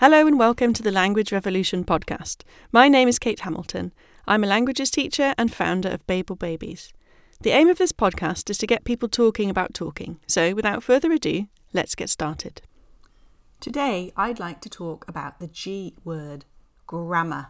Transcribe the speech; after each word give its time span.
Hello 0.00 0.28
and 0.28 0.38
welcome 0.38 0.72
to 0.74 0.82
the 0.84 0.92
Language 0.92 1.32
Revolution 1.32 1.84
podcast. 1.84 2.42
My 2.70 2.86
name 2.86 3.08
is 3.08 3.18
Kate 3.18 3.40
Hamilton. 3.40 3.92
I'm 4.28 4.44
a 4.44 4.46
languages 4.46 4.92
teacher 4.92 5.34
and 5.36 5.52
founder 5.52 5.88
of 5.88 6.06
Babel 6.06 6.36
Babies. 6.36 6.92
The 7.40 7.50
aim 7.50 7.68
of 7.68 7.78
this 7.78 7.90
podcast 7.90 8.48
is 8.48 8.58
to 8.58 8.66
get 8.68 8.84
people 8.84 9.08
talking 9.08 9.50
about 9.50 9.74
talking. 9.74 10.20
So, 10.28 10.54
without 10.54 10.84
further 10.84 11.10
ado, 11.10 11.48
let's 11.72 11.96
get 11.96 12.10
started. 12.10 12.62
Today, 13.58 14.12
I'd 14.16 14.38
like 14.38 14.60
to 14.60 14.68
talk 14.68 15.04
about 15.08 15.40
the 15.40 15.48
G 15.48 15.96
word, 16.04 16.44
grammar. 16.86 17.48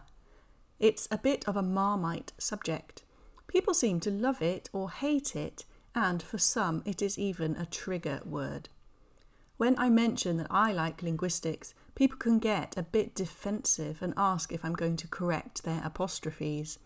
It's 0.79 1.07
a 1.11 1.19
bit 1.19 1.47
of 1.47 1.55
a 1.55 1.61
marmite 1.61 2.33
subject. 2.39 3.03
People 3.45 3.75
seem 3.75 3.99
to 3.99 4.09
love 4.09 4.41
it 4.41 4.71
or 4.73 4.89
hate 4.89 5.35
it, 5.35 5.65
and 5.93 6.23
for 6.23 6.39
some, 6.39 6.81
it 6.83 7.03
is 7.03 7.19
even 7.19 7.55
a 7.55 7.67
trigger 7.67 8.21
word. 8.25 8.69
When 9.57 9.77
I 9.77 9.89
mention 9.89 10.37
that 10.37 10.47
I 10.49 10.71
like 10.71 11.03
linguistics, 11.03 11.75
people 11.99 12.17
can 12.17 12.39
get 12.39 12.77
a 12.77 12.81
bit 12.81 13.13
defensive 13.13 14.01
and 14.01 14.13
ask 14.15 14.53
if 14.53 14.63
I'm 14.63 14.71
going 14.71 14.95
to 14.95 15.07
correct 15.09 15.63
their 15.63 15.81
apostrophes. 15.83 16.79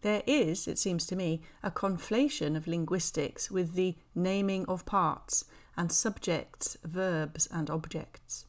There 0.00 0.22
is, 0.26 0.66
it 0.66 0.78
seems 0.78 1.04
to 1.08 1.14
me, 1.14 1.42
a 1.62 1.70
conflation 1.70 2.56
of 2.56 2.66
linguistics 2.66 3.50
with 3.50 3.74
the 3.74 3.96
naming 4.14 4.64
of 4.64 4.86
parts 4.86 5.44
and 5.76 5.92
subjects, 5.92 6.78
verbs, 6.82 7.46
and 7.52 7.68
objects. 7.68 8.46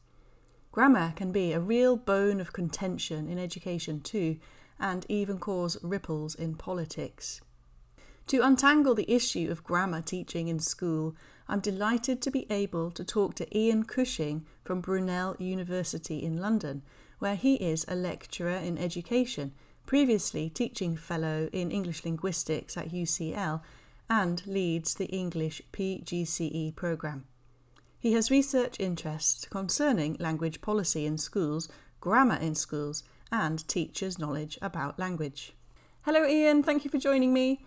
Grammar 0.72 1.12
can 1.14 1.30
be 1.30 1.52
a 1.52 1.60
real 1.60 1.94
bone 1.94 2.40
of 2.40 2.54
contention 2.54 3.28
in 3.28 3.38
education 3.38 4.00
too, 4.00 4.38
and 4.80 5.04
even 5.10 5.38
cause 5.38 5.76
ripples 5.82 6.34
in 6.34 6.54
politics. 6.54 7.42
To 8.28 8.40
untangle 8.40 8.94
the 8.94 9.12
issue 9.12 9.50
of 9.50 9.62
grammar 9.62 10.00
teaching 10.00 10.48
in 10.48 10.58
school, 10.58 11.14
I'm 11.50 11.60
delighted 11.60 12.20
to 12.22 12.30
be 12.30 12.46
able 12.50 12.90
to 12.90 13.02
talk 13.02 13.34
to 13.36 13.58
Ian 13.58 13.84
Cushing 13.84 14.44
from 14.64 14.82
Brunel 14.82 15.34
University 15.38 16.22
in 16.22 16.36
London, 16.36 16.82
where 17.20 17.36
he 17.36 17.54
is 17.54 17.86
a 17.88 17.94
lecturer 17.94 18.56
in 18.56 18.76
education, 18.76 19.52
previously 19.86 20.50
teaching 20.50 20.94
fellow 20.94 21.48
in 21.50 21.70
English 21.70 22.04
linguistics 22.04 22.76
at 22.76 22.90
UCL, 22.90 23.62
and 24.10 24.46
leads 24.46 24.94
the 24.94 25.06
English 25.06 25.62
PGCE 25.72 26.76
programme. 26.76 27.24
He 27.98 28.12
has 28.12 28.30
research 28.30 28.78
interests 28.78 29.46
concerning 29.46 30.16
language 30.20 30.60
policy 30.60 31.06
in 31.06 31.16
schools, 31.16 31.68
grammar 32.00 32.36
in 32.36 32.54
schools, 32.54 33.04
and 33.32 33.66
teachers' 33.66 34.18
knowledge 34.18 34.58
about 34.60 34.98
language. 34.98 35.54
Hello, 36.02 36.26
Ian. 36.26 36.62
Thank 36.62 36.84
you 36.84 36.90
for 36.90 36.98
joining 36.98 37.32
me. 37.32 37.64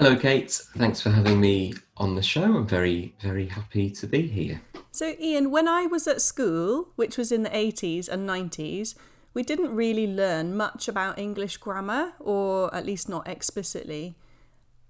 Hello, 0.00 0.16
Kate. 0.16 0.50
Thanks 0.78 1.02
for 1.02 1.10
having 1.10 1.38
me 1.38 1.74
on 1.98 2.14
the 2.14 2.22
show. 2.22 2.42
I'm 2.42 2.66
very, 2.66 3.14
very 3.20 3.46
happy 3.46 3.90
to 3.90 4.06
be 4.06 4.26
here. 4.26 4.62
So, 4.90 5.14
Ian, 5.20 5.50
when 5.50 5.68
I 5.68 5.84
was 5.84 6.06
at 6.06 6.22
school, 6.22 6.88
which 6.96 7.18
was 7.18 7.30
in 7.30 7.42
the 7.42 7.50
80s 7.50 8.08
and 8.08 8.26
90s, 8.26 8.94
we 9.34 9.42
didn't 9.42 9.76
really 9.76 10.06
learn 10.06 10.56
much 10.56 10.88
about 10.88 11.18
English 11.18 11.58
grammar, 11.58 12.14
or 12.18 12.74
at 12.74 12.86
least 12.86 13.10
not 13.10 13.28
explicitly. 13.28 14.14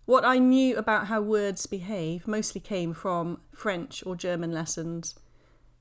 What 0.07 0.25
I 0.25 0.39
knew 0.39 0.77
about 0.77 1.09
how 1.09 1.21
words 1.21 1.67
behave 1.67 2.29
mostly 2.29 2.61
came 2.61 2.95
from 2.95 3.41
French 3.53 4.07
or 4.07 4.15
German 4.15 4.53
lessons. 4.53 5.17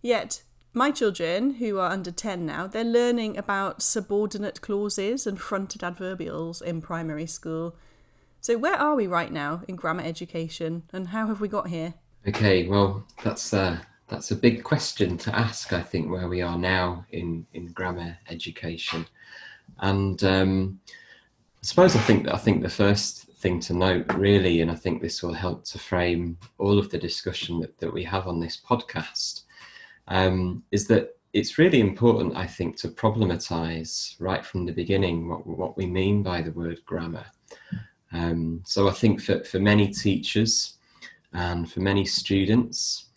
Yet, 0.02 0.42
my 0.74 0.90
children, 0.90 1.54
who 1.54 1.78
are 1.78 1.92
under 1.92 2.10
10 2.10 2.48
now, 2.48 2.66
they're 2.66 2.84
learning 2.84 3.38
about 3.38 3.84
subordinate 3.84 4.62
clauses 4.62 5.28
and 5.28 5.40
fronted 5.40 5.82
adverbials 5.82 6.64
in 6.64 6.82
primary 6.82 7.28
school. 7.28 7.76
So, 8.42 8.58
where 8.58 8.76
are 8.76 8.96
we 8.96 9.06
right 9.06 9.32
now 9.32 9.64
in 9.68 9.76
grammar 9.76 10.04
education, 10.04 10.84
and 10.94 11.10
how 11.10 11.28
have 11.28 11.42
we 11.42 11.50
got 11.50 11.68
here? 11.68 11.96
Okay, 12.26 12.68
well, 12.68 13.06
that's 13.22 13.54
uh, 13.54 13.80
that's 14.08 14.32
a 14.32 14.36
big 14.36 14.64
question 14.64 15.18
to 15.18 15.38
ask. 15.38 15.74
I 15.74 15.82
think 15.82 16.10
where 16.10 16.30
we 16.30 16.42
are 16.42 16.58
now 16.58 17.06
in 17.12 17.46
in 17.54 17.68
grammar 17.68 18.18
education, 18.30 19.06
and 19.80 20.24
um, 20.24 20.80
I 20.88 21.64
suppose 21.64 21.98
I 21.98 22.00
think 22.00 22.30
I 22.30 22.38
think 22.38 22.62
the 22.62 22.70
first 22.70 23.26
thing 23.40 23.60
to 23.62 23.74
note, 23.74 24.14
really, 24.14 24.62
and 24.62 24.72
I 24.72 24.76
think 24.76 25.02
this 25.02 25.22
will 25.22 25.34
help 25.34 25.66
to 25.66 25.80
frame 25.80 26.38
all 26.58 26.80
of 26.80 26.90
the 26.90 26.98
discussion 26.98 27.60
that, 27.60 27.78
that 27.80 27.94
we 27.94 28.04
have 28.06 28.28
on 28.28 28.40
this 28.40 28.58
podcast, 28.58 29.44
um, 30.08 30.64
is 30.72 30.88
that 30.88 31.18
it's 31.34 31.58
really 31.58 31.80
important, 31.80 32.36
I 32.36 32.48
think, 32.48 32.78
to 32.78 32.90
problematize 32.90 34.16
right 34.20 34.46
from 34.46 34.66
the 34.66 34.74
beginning 34.74 35.28
what, 35.30 35.46
what 35.46 35.78
we 35.78 35.86
mean 35.86 36.24
by 36.24 36.42
the 36.42 36.52
word 36.52 36.80
grammar. 36.86 37.26
Um, 38.12 38.62
so 38.66 38.88
I 38.88 38.92
think 38.92 39.22
for, 39.22 39.44
for 39.44 39.60
many 39.60 39.88
teachers 39.88 40.78
and 41.34 41.72
for 41.72 41.80
many 41.82 42.06
students, 42.06 43.08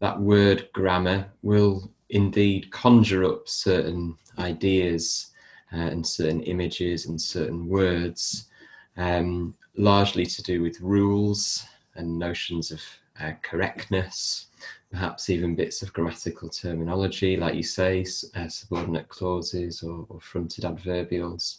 that 0.00 0.20
word 0.20 0.68
grammar 0.72 1.30
will 1.42 1.90
indeed 2.10 2.70
conjure 2.70 3.24
up 3.24 3.48
certain 3.48 4.16
ideas 4.38 5.28
uh, 5.72 5.76
and 5.76 6.06
certain 6.06 6.42
images 6.42 7.06
and 7.06 7.20
certain 7.20 7.66
words, 7.66 8.48
um, 8.96 9.54
largely 9.76 10.26
to 10.26 10.42
do 10.42 10.60
with 10.60 10.80
rules 10.80 11.64
and 11.94 12.18
notions 12.18 12.70
of 12.70 12.82
uh, 13.20 13.32
correctness, 13.42 14.46
perhaps 14.90 15.30
even 15.30 15.54
bits 15.54 15.82
of 15.82 15.92
grammatical 15.92 16.48
terminology, 16.48 17.36
like 17.36 17.54
you 17.54 17.62
say, 17.62 18.04
uh, 18.34 18.48
subordinate 18.48 19.08
clauses 19.08 19.82
or, 19.82 20.06
or 20.08 20.20
fronted 20.20 20.64
adverbials. 20.64 21.58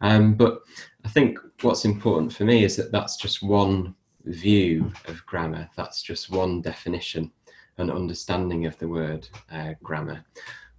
Um, 0.00 0.34
but 0.34 0.62
I 1.04 1.08
think 1.08 1.38
what's 1.62 1.84
important 1.84 2.32
for 2.32 2.44
me 2.44 2.64
is 2.64 2.76
that 2.76 2.92
that's 2.92 3.16
just 3.16 3.42
one 3.42 3.94
view 4.24 4.92
of 5.06 5.24
grammar. 5.26 5.68
That's 5.76 6.02
just 6.02 6.30
one 6.30 6.60
definition 6.60 7.30
and 7.78 7.90
understanding 7.90 8.66
of 8.66 8.78
the 8.78 8.88
word 8.88 9.28
uh, 9.52 9.74
grammar. 9.82 10.24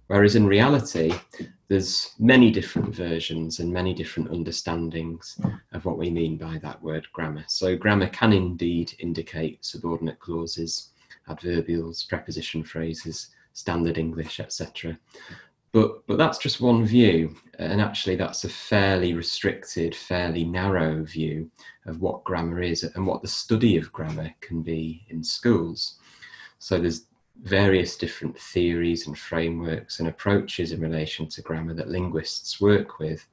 Whereas 0.08 0.36
in 0.36 0.46
reality, 0.46 1.12
there's 1.68 2.14
many 2.18 2.50
different 2.50 2.94
versions 2.94 3.58
and 3.60 3.70
many 3.70 3.92
different 3.92 4.30
understandings 4.30 5.38
of 5.72 5.84
what 5.84 5.98
we 5.98 6.08
mean 6.08 6.38
by 6.38 6.58
that 6.62 6.82
word 6.82 7.06
grammar. 7.12 7.44
So 7.46 7.76
grammar 7.76 8.08
can 8.08 8.32
indeed 8.32 8.94
indicate 9.00 9.64
subordinate 9.64 10.18
clauses, 10.18 10.90
adverbials, 11.28 12.08
preposition 12.08 12.64
phrases, 12.64 13.28
standard 13.52 13.98
English, 13.98 14.40
etc. 14.40 14.98
But 15.72 16.06
but 16.06 16.16
that's 16.16 16.38
just 16.38 16.60
one 16.60 16.86
view, 16.86 17.36
and 17.58 17.80
actually 17.80 18.16
that's 18.16 18.44
a 18.44 18.48
fairly 18.48 19.12
restricted, 19.12 19.94
fairly 19.94 20.44
narrow 20.44 21.04
view 21.04 21.50
of 21.86 22.00
what 22.00 22.24
grammar 22.24 22.62
is 22.62 22.84
and 22.84 23.06
what 23.06 23.20
the 23.20 23.28
study 23.28 23.76
of 23.76 23.92
grammar 23.92 24.34
can 24.40 24.62
be 24.62 25.04
in 25.08 25.22
schools. 25.22 25.98
So 26.58 26.78
there's 26.78 27.06
various 27.42 27.96
different 27.96 28.38
theories 28.38 29.06
and 29.06 29.16
frameworks 29.16 30.00
and 30.00 30.08
approaches 30.08 30.72
in 30.72 30.80
relation 30.80 31.28
to 31.28 31.42
grammar 31.42 31.74
that 31.74 31.88
linguists 31.88 32.60
work 32.60 32.98
with, 32.98 33.26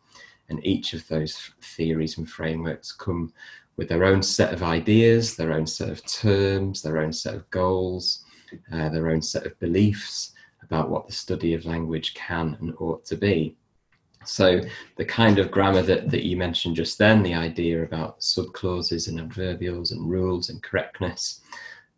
and 0.50 0.64
each 0.66 0.94
of 0.94 1.08
those 1.08 1.52
theories 1.62 2.18
and 2.18 2.30
frameworks 2.30 2.92
come 2.92 3.34
with 3.78 3.88
their 3.88 4.04
own 4.04 4.22
set 4.22 4.54
of 4.54 4.62
ideas, 4.62 5.36
their 5.36 5.54
own 5.54 5.66
set 5.66 5.90
of 5.90 6.06
terms, 6.06 6.82
their 6.82 6.98
own 6.98 7.14
set 7.14 7.34
of 7.34 7.50
goals, 7.50 8.26
uh, 8.72 8.90
their 8.90 9.10
own 9.10 9.22
set 9.22 9.46
of 9.46 9.58
beliefs 9.60 10.35
about 10.66 10.90
what 10.90 11.08
the 11.08 11.14
study 11.14 11.54
of 11.54 11.66
language 11.66 12.14
can 12.14 12.58
and 12.60 12.74
ought 12.80 13.06
to 13.06 13.16
be. 13.16 13.56
So 14.26 14.62
the 14.98 15.06
kind 15.06 15.38
of 15.38 15.52
grammar 15.52 15.84
that, 15.84 16.10
that 16.10 16.26
you 16.26 16.36
mentioned 16.36 16.76
just 16.76 16.98
then, 16.98 17.22
the 17.22 17.36
idea 17.36 17.84
about 17.84 18.20
subclauses 18.20 19.08
and 19.08 19.20
adverbials 19.20 19.92
and 19.92 20.10
rules 20.10 20.50
and 20.50 20.62
correctness, 20.64 21.42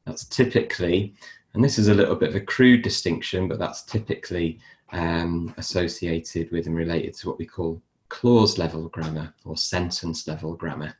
that's 0.05 0.25
typically, 0.25 1.13
and 1.53 1.63
this 1.63 1.79
is 1.79 1.87
a 1.87 1.93
little 1.93 2.15
bit 2.15 2.29
of 2.29 2.35
a 2.35 2.41
crude 2.41 2.81
distinction, 2.81 3.47
but 3.47 3.59
that's 3.59 3.83
typically 3.83 4.59
um, 4.91 5.53
associated 5.57 6.51
with 6.51 6.67
and 6.67 6.75
related 6.75 7.13
to 7.15 7.29
what 7.29 7.39
we 7.39 7.45
call 7.45 7.81
clause 8.09 8.57
level 8.57 8.87
grammar 8.89 9.33
or 9.45 9.57
sentence 9.57 10.27
level 10.27 10.53
grammar, 10.53 10.93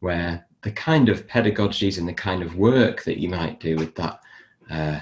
where 0.00 0.46
the 0.62 0.72
kind 0.72 1.08
of 1.08 1.26
pedagogies 1.26 1.98
and 1.98 2.08
the 2.08 2.12
kind 2.12 2.42
of 2.42 2.56
work 2.56 3.02
that 3.04 3.18
you 3.18 3.28
might 3.28 3.60
do 3.60 3.76
with 3.76 3.94
that 3.94 4.20
uh, 4.70 5.00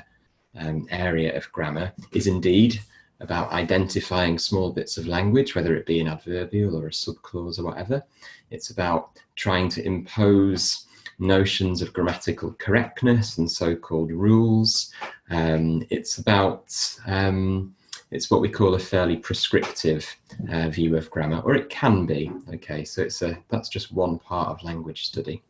um, 0.59 0.87
area 0.91 1.37
of 1.37 1.51
grammar 1.53 1.93
is 2.13 2.27
indeed 2.27 2.81
about 3.21 3.53
identifying 3.53 4.39
small 4.39 4.73
bits 4.73 4.97
of 4.97 5.07
language, 5.07 5.55
whether 5.55 5.77
it 5.77 5.87
be 5.87 6.01
an 6.01 6.09
adverbial 6.09 6.77
or 6.77 6.87
a 6.87 6.91
subclause 6.91 7.59
or 7.59 7.65
whatever. 7.65 8.03
It's 8.51 8.71
about 8.71 9.11
trying 9.37 9.69
to 9.71 9.85
impose 9.85 10.87
notions 11.19 11.83
of 11.83 11.93
grammatical 11.93 12.53
correctness 12.59 13.39
and 13.39 13.51
so-called 13.51 14.11
rules. 14.11 14.93
Um, 15.29 15.85
it's 15.91 16.19
about 16.19 16.75
um, 17.07 17.75
it's 18.11 18.31
what 18.31 18.41
we 18.41 18.49
call 18.49 18.75
a 18.75 18.79
fairly 18.79 19.17
prescriptive 19.17 20.05
uh, 20.51 20.69
view 20.69 20.97
of 20.97 21.11
grammar, 21.11 21.41
or 21.41 21.55
it 21.55 21.69
can 21.69 22.07
be. 22.07 22.33
Okay, 22.55 22.85
so 22.85 23.03
it's 23.03 23.23
a 23.23 23.39
that's 23.51 23.69
just 23.69 23.93
one 23.93 24.19
part 24.19 24.49
of 24.49 24.65
language 24.65 25.05
study. 25.07 25.43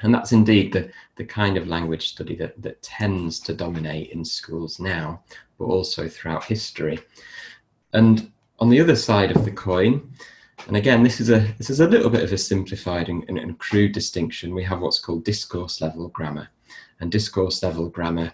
And 0.00 0.14
that's 0.14 0.32
indeed 0.32 0.72
the, 0.72 0.90
the 1.16 1.24
kind 1.24 1.56
of 1.56 1.66
language 1.66 2.08
study 2.08 2.36
that, 2.36 2.60
that 2.62 2.82
tends 2.82 3.40
to 3.40 3.54
dominate 3.54 4.10
in 4.10 4.24
schools 4.24 4.78
now, 4.78 5.22
but 5.58 5.64
also 5.64 6.08
throughout 6.08 6.44
history. 6.44 7.00
And 7.92 8.30
on 8.58 8.70
the 8.70 8.80
other 8.80 8.96
side 8.96 9.34
of 9.34 9.44
the 9.44 9.50
coin, 9.50 10.12
and 10.68 10.76
again, 10.76 11.02
this 11.02 11.20
is 11.20 11.30
a 11.30 11.40
this 11.58 11.70
is 11.70 11.80
a 11.80 11.88
little 11.88 12.10
bit 12.10 12.22
of 12.22 12.32
a 12.32 12.38
simplified 12.38 13.08
and, 13.08 13.24
and, 13.28 13.38
and 13.38 13.58
crude 13.58 13.92
distinction. 13.92 14.54
We 14.54 14.62
have 14.64 14.80
what's 14.80 15.00
called 15.00 15.24
discourse 15.24 15.80
level 15.80 16.08
grammar, 16.08 16.48
and 17.00 17.10
discourse 17.10 17.62
level 17.64 17.88
grammar 17.88 18.32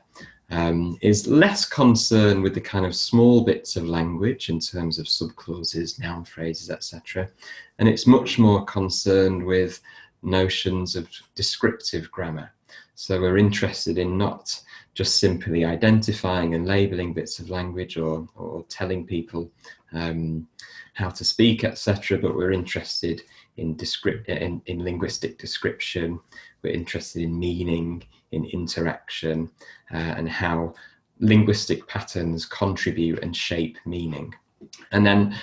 um, 0.50 0.98
is 1.00 1.26
less 1.26 1.64
concerned 1.64 2.42
with 2.42 2.54
the 2.54 2.60
kind 2.60 2.86
of 2.86 2.94
small 2.94 3.42
bits 3.44 3.76
of 3.76 3.86
language 3.86 4.48
in 4.48 4.60
terms 4.60 4.98
of 4.98 5.06
subclauses, 5.06 5.98
noun 5.98 6.24
phrases, 6.24 6.70
etc. 6.70 7.28
And 7.78 7.88
it's 7.88 8.06
much 8.06 8.38
more 8.38 8.64
concerned 8.64 9.44
with 9.44 9.80
notions 10.22 10.96
of 10.96 11.08
descriptive 11.34 12.10
grammar. 12.10 12.52
So 12.94 13.20
we're 13.20 13.38
interested 13.38 13.98
in 13.98 14.18
not 14.18 14.60
just 14.94 15.20
simply 15.20 15.64
identifying 15.64 16.54
and 16.54 16.66
labeling 16.66 17.14
bits 17.14 17.38
of 17.38 17.50
language 17.50 17.96
or, 17.96 18.28
or 18.34 18.64
telling 18.68 19.06
people 19.06 19.50
um, 19.92 20.48
how 20.94 21.08
to 21.10 21.24
speak, 21.24 21.62
etc., 21.62 22.18
but 22.18 22.34
we're 22.34 22.52
interested 22.52 23.22
in, 23.56 23.76
descript- 23.76 24.28
in, 24.28 24.60
in 24.66 24.82
linguistic 24.82 25.38
description, 25.38 26.18
we're 26.62 26.74
interested 26.74 27.22
in 27.22 27.38
meaning, 27.38 28.02
in 28.32 28.44
interaction, 28.46 29.48
uh, 29.92 30.14
and 30.18 30.28
how 30.28 30.74
linguistic 31.20 31.86
patterns 31.86 32.46
contribute 32.46 33.20
and 33.22 33.36
shape 33.36 33.78
meaning. 33.86 34.34
And 34.90 35.06
then 35.06 35.36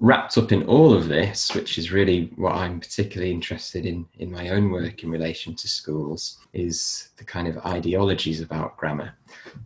wrapped 0.00 0.38
up 0.38 0.50
in 0.50 0.62
all 0.64 0.94
of 0.94 1.08
this, 1.08 1.54
which 1.54 1.76
is 1.76 1.92
really 1.92 2.32
what 2.36 2.54
I'm 2.54 2.80
particularly 2.80 3.30
interested 3.30 3.84
in 3.84 4.06
in 4.18 4.32
my 4.32 4.48
own 4.48 4.70
work 4.70 5.04
in 5.04 5.10
relation 5.10 5.54
to 5.54 5.68
schools, 5.68 6.38
is 6.52 7.10
the 7.18 7.24
kind 7.24 7.46
of 7.46 7.58
ideologies 7.58 8.40
about 8.40 8.76
grammar. 8.78 9.12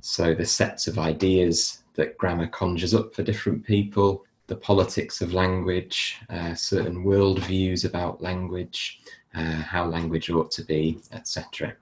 So 0.00 0.34
the 0.34 0.44
sets 0.44 0.88
of 0.88 0.98
ideas 0.98 1.84
that 1.94 2.18
grammar 2.18 2.48
conjures 2.48 2.94
up 2.94 3.14
for 3.14 3.22
different 3.22 3.64
people, 3.64 4.24
the 4.48 4.56
politics 4.56 5.20
of 5.20 5.32
language, 5.32 6.18
uh, 6.28 6.54
certain 6.54 7.04
worldviews 7.04 7.84
about 7.84 8.20
language, 8.20 9.00
uh, 9.34 9.62
how 9.62 9.86
language 9.86 10.30
ought 10.30 10.50
to 10.50 10.64
be, 10.64 10.98
etc. 11.12 11.74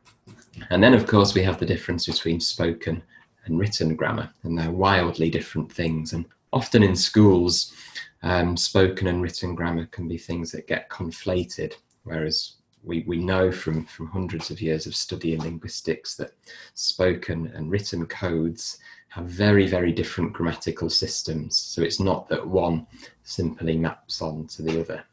And 0.70 0.82
then, 0.82 0.94
of 0.94 1.06
course, 1.06 1.34
we 1.34 1.42
have 1.42 1.58
the 1.58 1.66
difference 1.66 2.06
between 2.06 2.38
spoken 2.38 3.02
and 3.44 3.58
written 3.58 3.96
grammar, 3.96 4.30
and 4.42 4.56
they're 4.56 4.70
wildly 4.70 5.30
different 5.30 5.72
things. 5.72 6.12
And 6.12 6.26
often 6.52 6.82
in 6.82 6.96
schools, 6.96 7.72
um, 8.22 8.56
spoken 8.56 9.08
and 9.08 9.22
written 9.22 9.54
grammar 9.54 9.86
can 9.86 10.08
be 10.08 10.18
things 10.18 10.52
that 10.52 10.68
get 10.68 10.88
conflated, 10.88 11.74
whereas 12.04 12.54
we, 12.84 13.04
we 13.06 13.18
know 13.18 13.52
from, 13.52 13.84
from 13.86 14.08
hundreds 14.08 14.50
of 14.50 14.60
years 14.60 14.86
of 14.86 14.94
study 14.94 15.34
in 15.34 15.40
linguistics 15.40 16.16
that 16.16 16.32
spoken 16.74 17.52
and 17.54 17.70
written 17.70 18.06
codes 18.06 18.78
have 19.08 19.26
very, 19.26 19.66
very 19.66 19.92
different 19.92 20.32
grammatical 20.32 20.88
systems. 20.88 21.56
So 21.56 21.82
it's 21.82 22.00
not 22.00 22.28
that 22.28 22.46
one 22.46 22.86
simply 23.24 23.76
maps 23.76 24.22
on 24.22 24.46
to 24.48 24.62
the 24.62 24.80
other. 24.80 25.04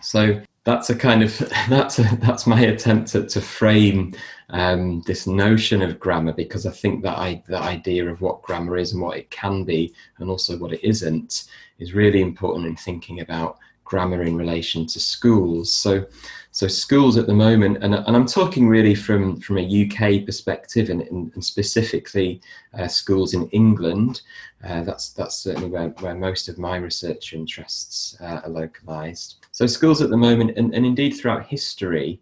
So 0.00 0.40
that's 0.64 0.90
a 0.90 0.96
kind 0.96 1.22
of 1.22 1.38
that's 1.68 1.98
a, 1.98 2.02
that's 2.20 2.46
my 2.46 2.60
attempt 2.60 3.12
to, 3.12 3.26
to 3.26 3.40
frame 3.40 4.14
um, 4.50 5.02
this 5.02 5.26
notion 5.26 5.82
of 5.82 6.00
grammar 6.00 6.32
because 6.32 6.66
I 6.66 6.70
think 6.70 7.02
that 7.02 7.18
I, 7.18 7.42
the 7.46 7.58
idea 7.58 8.08
of 8.10 8.20
what 8.20 8.42
grammar 8.42 8.76
is 8.76 8.92
and 8.92 9.00
what 9.00 9.16
it 9.16 9.30
can 9.30 9.64
be 9.64 9.94
and 10.18 10.28
also 10.28 10.58
what 10.58 10.72
it 10.72 10.86
isn't 10.86 11.44
is 11.78 11.94
really 11.94 12.20
important 12.20 12.66
in 12.66 12.76
thinking 12.76 13.20
about 13.20 13.58
grammar 13.94 14.24
in 14.24 14.36
relation 14.36 14.84
to 14.84 14.98
schools. 14.98 15.72
So, 15.72 16.04
so 16.50 16.66
schools 16.66 17.16
at 17.16 17.28
the 17.28 17.32
moment, 17.32 17.78
and, 17.80 17.94
and 17.94 18.16
I'm 18.16 18.26
talking 18.26 18.66
really 18.66 18.96
from, 18.96 19.40
from 19.40 19.56
a 19.58 19.84
UK 19.84 20.26
perspective 20.26 20.90
and, 20.90 21.02
and 21.02 21.44
specifically 21.44 22.40
uh, 22.76 22.88
schools 22.88 23.34
in 23.34 23.48
England. 23.50 24.22
Uh, 24.66 24.82
that's, 24.82 25.12
that's 25.12 25.36
certainly 25.36 25.68
where, 25.68 25.90
where 26.00 26.16
most 26.16 26.48
of 26.48 26.58
my 26.58 26.76
research 26.76 27.34
interests 27.34 28.16
uh, 28.20 28.40
are 28.42 28.50
localised. 28.50 29.46
So 29.52 29.64
schools 29.64 30.02
at 30.02 30.10
the 30.10 30.16
moment, 30.16 30.58
and, 30.58 30.74
and 30.74 30.84
indeed 30.84 31.10
throughout 31.10 31.46
history, 31.46 32.20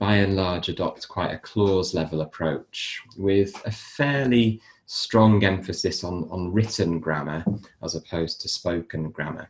by 0.00 0.16
and 0.16 0.34
large 0.34 0.68
adopt 0.68 1.06
quite 1.06 1.30
a 1.30 1.38
clause 1.38 1.94
level 1.94 2.22
approach 2.22 3.00
with 3.16 3.54
a 3.64 3.70
fairly 3.70 4.60
strong 4.86 5.44
emphasis 5.44 6.02
on, 6.02 6.26
on 6.32 6.52
written 6.52 6.98
grammar 6.98 7.44
as 7.84 7.94
opposed 7.94 8.40
to 8.40 8.48
spoken 8.48 9.08
grammar. 9.10 9.48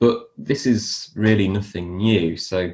But 0.00 0.30
this 0.36 0.66
is 0.66 1.10
really 1.14 1.48
nothing 1.48 1.96
new. 1.96 2.36
So 2.36 2.72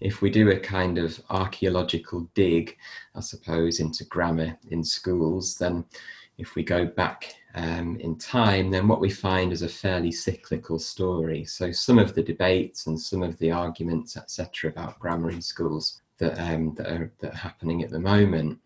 if 0.00 0.22
we 0.22 0.30
do 0.30 0.50
a 0.50 0.58
kind 0.58 0.98
of 0.98 1.20
archaeological 1.30 2.28
dig, 2.34 2.76
I 3.14 3.20
suppose, 3.20 3.80
into 3.80 4.04
grammar 4.06 4.56
in 4.70 4.82
schools, 4.82 5.56
then 5.56 5.84
if 6.38 6.54
we 6.54 6.64
go 6.64 6.86
back 6.86 7.34
um, 7.54 7.98
in 8.00 8.16
time, 8.16 8.70
then 8.70 8.88
what 8.88 9.00
we 9.00 9.10
find 9.10 9.52
is 9.52 9.62
a 9.62 9.68
fairly 9.68 10.10
cyclical 10.10 10.78
story. 10.78 11.44
So 11.44 11.70
some 11.70 11.98
of 11.98 12.14
the 12.14 12.22
debates 12.22 12.86
and 12.86 12.98
some 12.98 13.22
of 13.22 13.38
the 13.38 13.50
arguments, 13.50 14.16
etc., 14.16 14.70
about 14.70 14.98
grammar 14.98 15.30
in 15.30 15.42
schools 15.42 16.00
that, 16.18 16.38
um, 16.40 16.74
that, 16.76 16.86
are, 16.86 17.12
that 17.20 17.34
are 17.34 17.36
happening 17.36 17.82
at 17.82 17.90
the 17.90 18.00
moment 18.00 18.58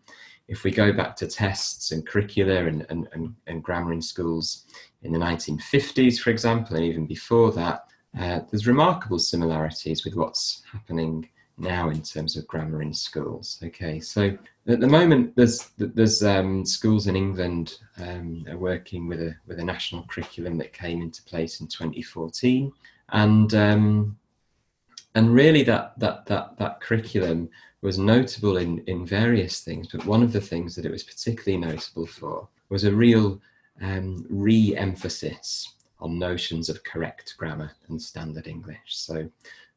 if 0.47 0.63
we 0.63 0.71
go 0.71 0.93
back 0.93 1.15
to 1.17 1.27
tests 1.27 1.91
and 1.91 2.07
curricula 2.07 2.65
and, 2.65 2.85
and, 2.89 3.07
and, 3.11 3.35
and, 3.47 3.63
grammar 3.63 3.91
in 3.91 4.01
schools 4.01 4.65
in 5.03 5.11
the 5.11 5.19
1950s, 5.19 6.19
for 6.19 6.29
example, 6.29 6.77
and 6.77 6.85
even 6.85 7.05
before 7.05 7.51
that, 7.51 7.83
uh, 8.19 8.39
there's 8.49 8.67
remarkable 8.67 9.19
similarities 9.19 10.03
with 10.03 10.15
what's 10.15 10.63
happening 10.71 11.27
now 11.57 11.89
in 11.89 12.01
terms 12.01 12.37
of 12.37 12.47
grammar 12.47 12.81
in 12.81 12.93
schools. 12.93 13.59
Okay, 13.63 13.99
so 13.99 14.37
at 14.67 14.79
the 14.79 14.87
moment, 14.87 15.35
there's 15.35 15.69
there's 15.77 16.23
um, 16.23 16.65
schools 16.65 17.07
in 17.07 17.15
England 17.15 17.79
um, 17.99 18.45
are 18.49 18.57
working 18.57 19.07
with 19.07 19.21
a 19.21 19.35
with 19.47 19.59
a 19.59 19.63
national 19.63 20.03
curriculum 20.03 20.57
that 20.57 20.73
came 20.73 21.01
into 21.01 21.23
place 21.23 21.61
in 21.61 21.67
2014, 21.67 22.71
and 23.09 23.53
um, 23.53 24.17
and 25.15 25.33
really 25.33 25.63
that 25.63 25.97
that 25.99 26.25
that 26.25 26.57
that 26.57 26.81
curriculum 26.81 27.49
was 27.81 27.97
notable 27.97 28.57
in 28.57 28.79
in 28.87 29.05
various 29.05 29.61
things. 29.61 29.87
But 29.91 30.05
one 30.05 30.23
of 30.23 30.31
the 30.31 30.41
things 30.41 30.75
that 30.75 30.85
it 30.85 30.91
was 30.91 31.03
particularly 31.03 31.57
notable 31.57 32.05
for 32.05 32.47
was 32.69 32.83
a 32.83 32.93
real 32.93 33.41
um, 33.81 34.25
re-emphasis 34.29 35.75
on 35.99 36.19
notions 36.19 36.69
of 36.69 36.83
correct 36.83 37.35
grammar 37.37 37.71
and 37.89 38.01
standard 38.01 38.47
English. 38.47 38.79
So 38.85 39.29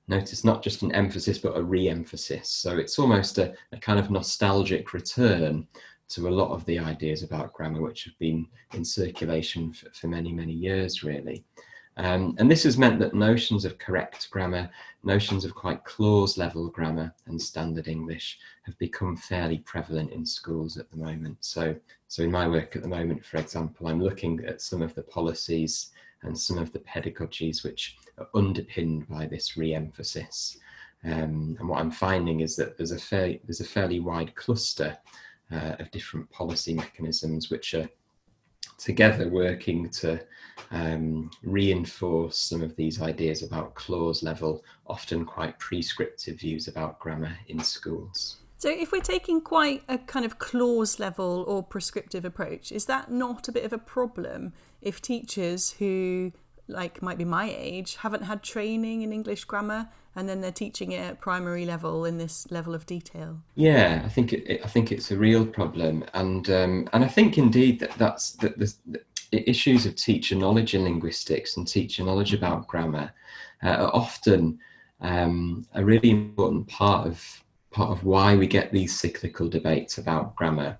notice 0.08 0.44
not 0.44 0.62
just 0.62 0.82
an 0.82 0.92
emphasis, 0.92 1.38
but 1.38 1.56
a 1.56 1.62
re-emphasis. 1.62 2.48
So 2.48 2.76
it's 2.78 2.98
almost 2.98 3.38
a, 3.38 3.54
a 3.72 3.78
kind 3.78 3.98
of 3.98 4.10
nostalgic 4.10 4.92
return 4.92 5.66
to 6.10 6.28
a 6.28 6.30
lot 6.30 6.50
of 6.50 6.64
the 6.66 6.78
ideas 6.78 7.22
about 7.22 7.52
grammar, 7.52 7.80
which 7.80 8.04
have 8.04 8.18
been 8.18 8.46
in 8.74 8.84
circulation 8.84 9.72
for, 9.72 9.90
for 9.90 10.08
many, 10.08 10.32
many 10.32 10.52
years, 10.52 11.04
really. 11.04 11.44
Um, 11.96 12.34
and 12.38 12.50
this 12.50 12.62
has 12.64 12.78
meant 12.78 12.98
that 13.00 13.14
notions 13.14 13.64
of 13.64 13.78
correct 13.78 14.30
grammar, 14.30 14.70
notions 15.04 15.44
of 15.44 15.54
quite 15.54 15.84
clause 15.84 16.38
level 16.38 16.68
grammar 16.68 17.14
and 17.26 17.40
standard 17.40 17.88
English 17.88 18.38
have 18.62 18.78
become 18.78 19.16
fairly 19.16 19.58
prevalent 19.58 20.10
in 20.12 20.24
schools 20.24 20.76
at 20.76 20.90
the 20.90 20.96
moment. 20.96 21.36
So, 21.40 21.76
so 22.08 22.22
in 22.22 22.30
my 22.30 22.48
work 22.48 22.74
at 22.74 22.82
the 22.82 22.88
moment, 22.88 23.24
for 23.24 23.36
example, 23.36 23.86
I'm 23.86 24.02
looking 24.02 24.42
at 24.46 24.62
some 24.62 24.82
of 24.82 24.94
the 24.94 25.02
policies 25.02 25.90
and 26.22 26.38
some 26.38 26.58
of 26.58 26.72
the 26.72 26.80
pedagogies 26.80 27.64
which 27.64 27.96
are 28.18 28.28
underpinned 28.34 29.08
by 29.08 29.26
this 29.26 29.56
re-emphasis. 29.56 30.58
Um, 31.04 31.56
and 31.58 31.68
what 31.68 31.80
I'm 31.80 31.90
finding 31.90 32.40
is 32.40 32.56
that 32.56 32.76
there's 32.76 32.92
a, 32.92 32.98
fair, 32.98 33.36
there's 33.44 33.60
a 33.60 33.64
fairly 33.64 34.00
wide 34.00 34.34
cluster 34.34 34.96
uh, 35.50 35.76
of 35.78 35.90
different 35.90 36.30
policy 36.30 36.74
mechanisms 36.74 37.50
which 37.50 37.74
are 37.74 37.88
together 38.78 39.28
working 39.28 39.88
to 39.90 40.20
um, 40.70 41.30
reinforce 41.42 42.38
some 42.38 42.62
of 42.62 42.76
these 42.76 43.00
ideas 43.00 43.42
about 43.42 43.74
clause 43.74 44.22
level, 44.22 44.64
often 44.86 45.24
quite 45.24 45.58
prescriptive 45.58 46.38
views 46.38 46.68
about 46.68 46.98
grammar 46.98 47.36
in 47.48 47.60
schools. 47.60 48.39
So, 48.60 48.68
if 48.68 48.92
we're 48.92 49.00
taking 49.00 49.40
quite 49.40 49.84
a 49.88 49.96
kind 49.96 50.26
of 50.26 50.38
clause 50.38 51.00
level 51.00 51.46
or 51.48 51.62
prescriptive 51.62 52.26
approach, 52.26 52.70
is 52.70 52.84
that 52.84 53.10
not 53.10 53.48
a 53.48 53.52
bit 53.52 53.64
of 53.64 53.72
a 53.72 53.78
problem 53.78 54.52
if 54.82 55.00
teachers 55.00 55.70
who, 55.78 56.32
like, 56.68 57.00
might 57.00 57.16
be 57.16 57.24
my 57.24 57.50
age, 57.56 57.96
haven't 57.96 58.24
had 58.24 58.42
training 58.42 59.00
in 59.00 59.14
English 59.14 59.44
grammar 59.44 59.88
and 60.14 60.28
then 60.28 60.42
they're 60.42 60.52
teaching 60.52 60.92
it 60.92 61.00
at 61.00 61.22
primary 61.22 61.64
level 61.64 62.04
in 62.04 62.18
this 62.18 62.50
level 62.50 62.74
of 62.74 62.84
detail? 62.84 63.38
Yeah, 63.54 64.02
I 64.04 64.10
think 64.10 64.34
it, 64.34 64.60
I 64.62 64.68
think 64.68 64.92
it's 64.92 65.10
a 65.10 65.16
real 65.16 65.46
problem, 65.46 66.04
and 66.12 66.50
um, 66.50 66.86
and 66.92 67.02
I 67.02 67.08
think 67.08 67.38
indeed 67.38 67.80
that 67.80 67.92
that's 67.92 68.32
that 68.32 68.58
the, 68.58 68.74
the 69.30 69.48
issues 69.48 69.86
of 69.86 69.96
teacher 69.96 70.34
knowledge 70.34 70.74
in 70.74 70.84
linguistics 70.84 71.56
and 71.56 71.66
teacher 71.66 72.04
knowledge 72.04 72.34
about 72.34 72.68
grammar 72.68 73.10
uh, 73.62 73.68
are 73.68 73.94
often 73.94 74.58
um, 75.00 75.66
a 75.72 75.82
really 75.82 76.10
important 76.10 76.68
part 76.68 77.06
of 77.06 77.42
part 77.70 77.90
of 77.90 78.04
why 78.04 78.36
we 78.36 78.46
get 78.46 78.72
these 78.72 78.98
cyclical 78.98 79.48
debates 79.48 79.98
about 79.98 80.34
grammar. 80.36 80.78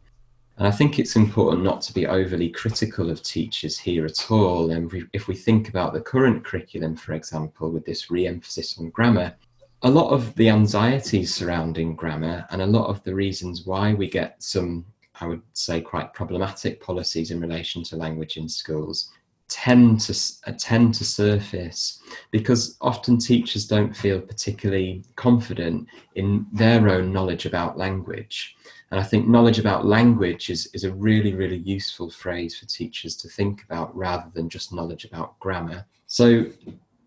And 0.58 0.66
I 0.66 0.70
think 0.70 0.98
it's 0.98 1.16
important 1.16 1.62
not 1.62 1.80
to 1.82 1.94
be 1.94 2.06
overly 2.06 2.50
critical 2.50 3.10
of 3.10 3.22
teachers 3.22 3.78
here 3.78 4.04
at 4.04 4.30
all. 4.30 4.72
And 4.72 5.08
if 5.12 5.26
we 5.26 5.34
think 5.34 5.68
about 5.68 5.94
the 5.94 6.00
current 6.00 6.44
curriculum, 6.44 6.96
for 6.96 7.14
example, 7.14 7.70
with 7.70 7.86
this 7.86 8.10
re 8.10 8.26
emphasis 8.26 8.78
on 8.78 8.90
grammar, 8.90 9.34
a 9.82 9.90
lot 9.90 10.10
of 10.10 10.34
the 10.34 10.50
anxieties 10.50 11.34
surrounding 11.34 11.96
grammar 11.96 12.44
and 12.50 12.60
a 12.60 12.66
lot 12.66 12.88
of 12.88 13.02
the 13.04 13.14
reasons 13.14 13.64
why 13.64 13.94
we 13.94 14.10
get 14.10 14.42
some, 14.42 14.84
I 15.20 15.26
would 15.26 15.42
say, 15.54 15.80
quite 15.80 16.12
problematic 16.12 16.82
policies 16.82 17.30
in 17.30 17.40
relation 17.40 17.82
to 17.84 17.96
language 17.96 18.36
in 18.36 18.48
schools 18.48 19.10
tend 19.50 20.00
to 20.00 20.14
uh, 20.46 20.52
tend 20.58 20.94
to 20.94 21.04
surface 21.04 22.00
because 22.30 22.78
often 22.80 23.18
teachers 23.18 23.66
don't 23.66 23.94
feel 23.94 24.20
particularly 24.20 25.04
confident 25.16 25.86
in 26.14 26.46
their 26.52 26.88
own 26.88 27.12
knowledge 27.12 27.44
about 27.46 27.76
language. 27.76 28.56
And 28.90 29.00
i 29.00 29.02
think 29.02 29.28
knowledge 29.28 29.58
about 29.58 29.86
language 29.86 30.50
is, 30.50 30.68
is 30.72 30.84
a 30.84 30.92
really 30.92 31.34
really 31.34 31.58
useful 31.58 32.10
phrase 32.10 32.58
for 32.58 32.66
teachers 32.66 33.16
to 33.16 33.28
think 33.28 33.64
about 33.64 33.94
rather 33.94 34.30
than 34.34 34.48
just 34.48 34.72
knowledge 34.72 35.04
about 35.04 35.38
grammar. 35.40 35.84
So 36.06 36.46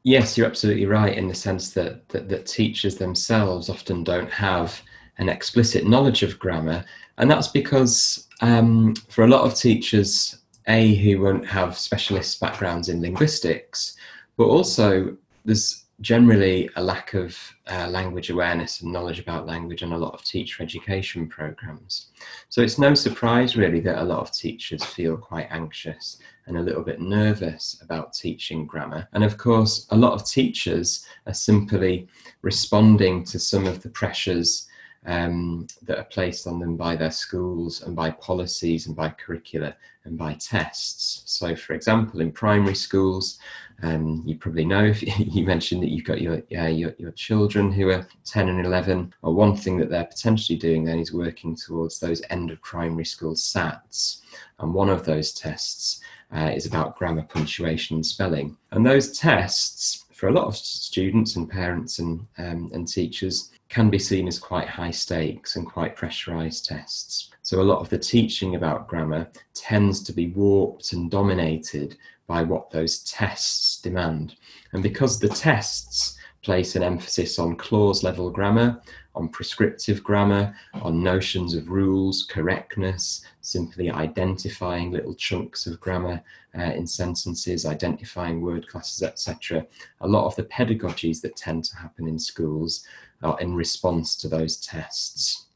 yes 0.04 0.38
you're 0.38 0.48
absolutely 0.48 0.86
right 0.86 1.18
in 1.18 1.28
the 1.28 1.36
sense 1.36 1.72
that 1.72 2.08
that, 2.10 2.28
that 2.30 2.46
teachers 2.46 2.98
themselves 2.98 3.70
often 3.70 4.04
don't 4.04 4.32
have 4.32 4.82
an 5.18 5.30
explicit 5.30 5.86
knowledge 5.86 6.24
of 6.24 6.40
grammar. 6.40 6.84
And 7.18 7.30
that's 7.30 7.48
because 7.48 8.28
um, 8.42 8.96
for 9.10 9.24
a 9.24 9.28
lot 9.28 9.44
of 9.44 9.56
teachers 9.56 10.43
a 10.68 10.96
who 10.96 11.22
won't 11.22 11.48
have 11.48 11.78
specialist 11.78 12.40
backgrounds 12.40 12.90
in 12.90 13.02
linguistics, 13.02 13.96
but 14.38 14.46
also 14.46 15.16
there's 15.46 15.84
generally 16.02 16.70
a 16.76 16.84
lack 16.84 17.14
of 17.14 17.38
uh, 17.72 17.88
language 17.88 18.30
awareness 18.30 18.82
and 18.82 18.92
knowledge 18.92 19.20
about 19.20 19.46
language 19.46 19.84
in 19.84 19.94
a 19.94 19.98
lot 19.98 20.14
of 20.14 20.24
teacher 20.24 20.62
education 20.62 21.28
programs. 21.28 22.08
So 22.50 22.62
it's 22.62 22.78
no 22.78 22.94
surprise 22.94 23.56
really 23.56 23.80
that 23.82 24.02
a 24.02 24.04
lot 24.04 24.20
of 24.20 24.32
teachers 24.32 24.84
feel 24.84 25.16
quite 25.16 25.48
anxious 25.50 26.18
and 26.46 26.58
a 26.58 26.62
little 26.62 26.84
bit 26.84 27.00
nervous 27.00 27.80
about 27.82 28.14
teaching 28.14 28.66
grammar. 28.66 29.08
And 29.14 29.24
of 29.24 29.38
course, 29.38 29.88
a 29.92 29.96
lot 29.96 30.14
of 30.14 30.26
teachers 30.26 31.06
are 31.26 31.34
simply 31.34 32.08
responding 32.42 33.24
to 33.26 33.40
some 33.40 33.66
of 33.66 33.82
the 33.82 33.90
pressures 33.90 34.68
um, 35.06 35.68
that 35.84 35.98
are 35.98 36.06
placed 36.06 36.48
on 36.48 36.60
them 36.60 36.76
by 36.76 36.96
their 36.96 37.12
schools 37.12 37.82
and 37.82 37.96
by 37.96 38.12
policies 38.12 38.88
and 38.88 38.96
by 38.96 39.10
curricula 39.10 39.76
and 40.06 40.18
by 40.18 40.34
tests. 40.34 41.24
So, 41.26 41.56
for 41.56 41.74
example, 41.74 42.22
in 42.22 42.32
primary 42.32 42.76
schools, 42.76 43.40
um, 43.82 44.24
you 44.26 44.38
probably 44.38 44.66
know 44.66 44.86
if 45.02 45.04
you 45.04 45.46
mentioned 45.46 45.84
that 45.84 45.90
you've 45.90 46.06
got 46.06 46.22
your, 46.22 46.42
uh, 46.58 46.68
your, 46.68 46.94
your 46.98 47.12
children 47.12 47.72
who 47.72 47.90
are 47.90 48.08
10 48.26 48.50
and 48.50 48.66
11. 48.66 49.14
Or 49.22 49.34
one 49.34 49.56
thing 49.56 49.78
that 49.78 49.90
they're 49.90 50.06
potentially 50.06 50.58
doing 50.58 50.84
then 50.84 51.00
is 51.00 51.14
working 51.14 51.56
towards 51.56 52.00
those 52.00 52.22
end 52.30 52.52
of 52.52 52.62
primary 52.62 53.06
school 53.06 53.36
SATs, 53.36 54.22
and 54.60 54.74
one 54.74 54.90
of 54.90 55.06
those 55.06 55.34
tests 55.34 56.02
uh, 56.36 56.52
is 56.54 56.66
about 56.66 56.98
grammar, 56.98 57.24
punctuation, 57.24 57.98
and 57.98 58.06
spelling. 58.06 58.58
And 58.72 58.86
those 58.86 59.18
tests, 59.18 60.06
for 60.14 60.30
a 60.30 60.34
lot 60.34 60.48
of 60.48 60.56
students 60.56 61.36
and 61.36 61.50
parents 61.50 62.00
and 62.00 62.26
um, 62.38 62.72
and 62.74 62.88
teachers, 62.88 63.52
can 63.74 63.90
be 63.90 63.98
seen 63.98 64.28
as 64.28 64.38
quite 64.38 64.68
high 64.68 64.92
stakes 64.92 65.56
and 65.56 65.66
quite 65.66 65.96
pressurized 65.96 66.68
tests. 66.68 67.32
So 67.42 67.60
a 67.60 67.64
lot 67.64 67.80
of 67.80 67.90
the 67.90 67.98
teaching 67.98 68.54
about 68.54 68.88
grammar 68.88 69.28
tends 69.56 70.04
to 70.04 70.14
be 70.14 70.28
warped 70.28 70.94
and 70.94 71.10
dominated 71.10 71.98
by 72.28 72.44
what 72.44 72.70
those 72.70 73.00
tests 73.00 73.82
demand. 73.82 74.36
And 74.74 74.84
because 74.84 75.18
the 75.18 75.28
tests 75.28 76.20
place 76.44 76.76
an 76.76 76.84
emphasis 76.84 77.40
on 77.40 77.56
clause 77.56 78.04
level 78.04 78.30
grammar, 78.30 78.80
on 79.16 79.30
prescriptive 79.30 80.04
grammar, 80.04 80.56
on 80.76 81.02
notions 81.02 81.56
of 81.56 81.70
rules, 81.70 82.28
correctness, 82.30 83.24
simply 83.42 83.90
identifying 83.90 84.92
little 84.92 85.16
chunks 85.16 85.66
of 85.66 85.80
grammar 85.80 86.22
uh, 86.58 86.62
in 86.62 86.86
sentences, 86.86 87.66
identifying 87.66 88.42
word 88.42 88.68
classes, 88.68 89.02
etc. 89.02 89.66
A 90.02 90.08
lot 90.08 90.28
of 90.28 90.36
the 90.36 90.44
pedagogies 90.44 91.22
that 91.22 91.36
tend 91.36 91.64
to 91.66 91.76
happen 91.76 92.08
in 92.08 92.20
schools 92.20 92.86
are 93.24 93.40
in 93.40 93.56
response 93.56 94.16
to 94.18 94.28
those 94.28 94.58
tests. 94.58 95.48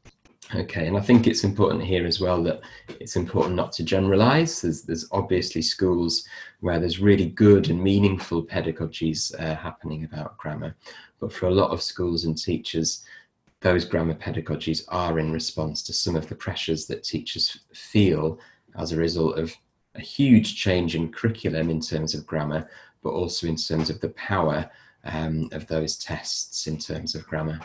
Okay, 0.54 0.86
and 0.86 0.96
I 0.96 1.00
think 1.00 1.26
it's 1.26 1.44
important 1.44 1.84
here 1.84 2.06
as 2.06 2.20
well 2.20 2.42
that 2.44 2.62
it's 3.00 3.16
important 3.16 3.54
not 3.54 3.70
to 3.72 3.84
generalize. 3.84 4.62
There's, 4.62 4.82
there's 4.82 5.06
obviously 5.12 5.60
schools 5.60 6.26
where 6.60 6.80
there's 6.80 7.00
really 7.00 7.26
good 7.26 7.68
and 7.68 7.82
meaningful 7.82 8.42
pedagogies 8.42 9.38
uh, 9.38 9.54
happening 9.56 10.04
about 10.04 10.38
grammar, 10.38 10.74
but 11.20 11.32
for 11.32 11.46
a 11.46 11.54
lot 11.54 11.70
of 11.70 11.82
schools 11.82 12.24
and 12.24 12.36
teachers, 12.36 13.04
those 13.60 13.84
grammar 13.84 14.14
pedagogies 14.14 14.84
are 14.88 15.18
in 15.18 15.32
response 15.32 15.82
to 15.82 15.92
some 15.92 16.16
of 16.16 16.28
the 16.28 16.34
pressures 16.34 16.86
that 16.86 17.04
teachers 17.04 17.60
feel 17.74 18.38
as 18.78 18.92
a 18.92 18.96
result 18.96 19.38
of 19.38 19.54
a 19.96 20.00
huge 20.00 20.56
change 20.56 20.94
in 20.94 21.12
curriculum 21.12 21.68
in 21.68 21.80
terms 21.80 22.14
of 22.14 22.26
grammar, 22.26 22.68
but 23.02 23.10
also 23.10 23.46
in 23.46 23.56
terms 23.56 23.90
of 23.90 24.00
the 24.00 24.10
power 24.10 24.70
um, 25.04 25.48
of 25.52 25.66
those 25.66 25.96
tests 25.96 26.66
in 26.66 26.78
terms 26.78 27.14
of 27.14 27.26
grammar. 27.26 27.60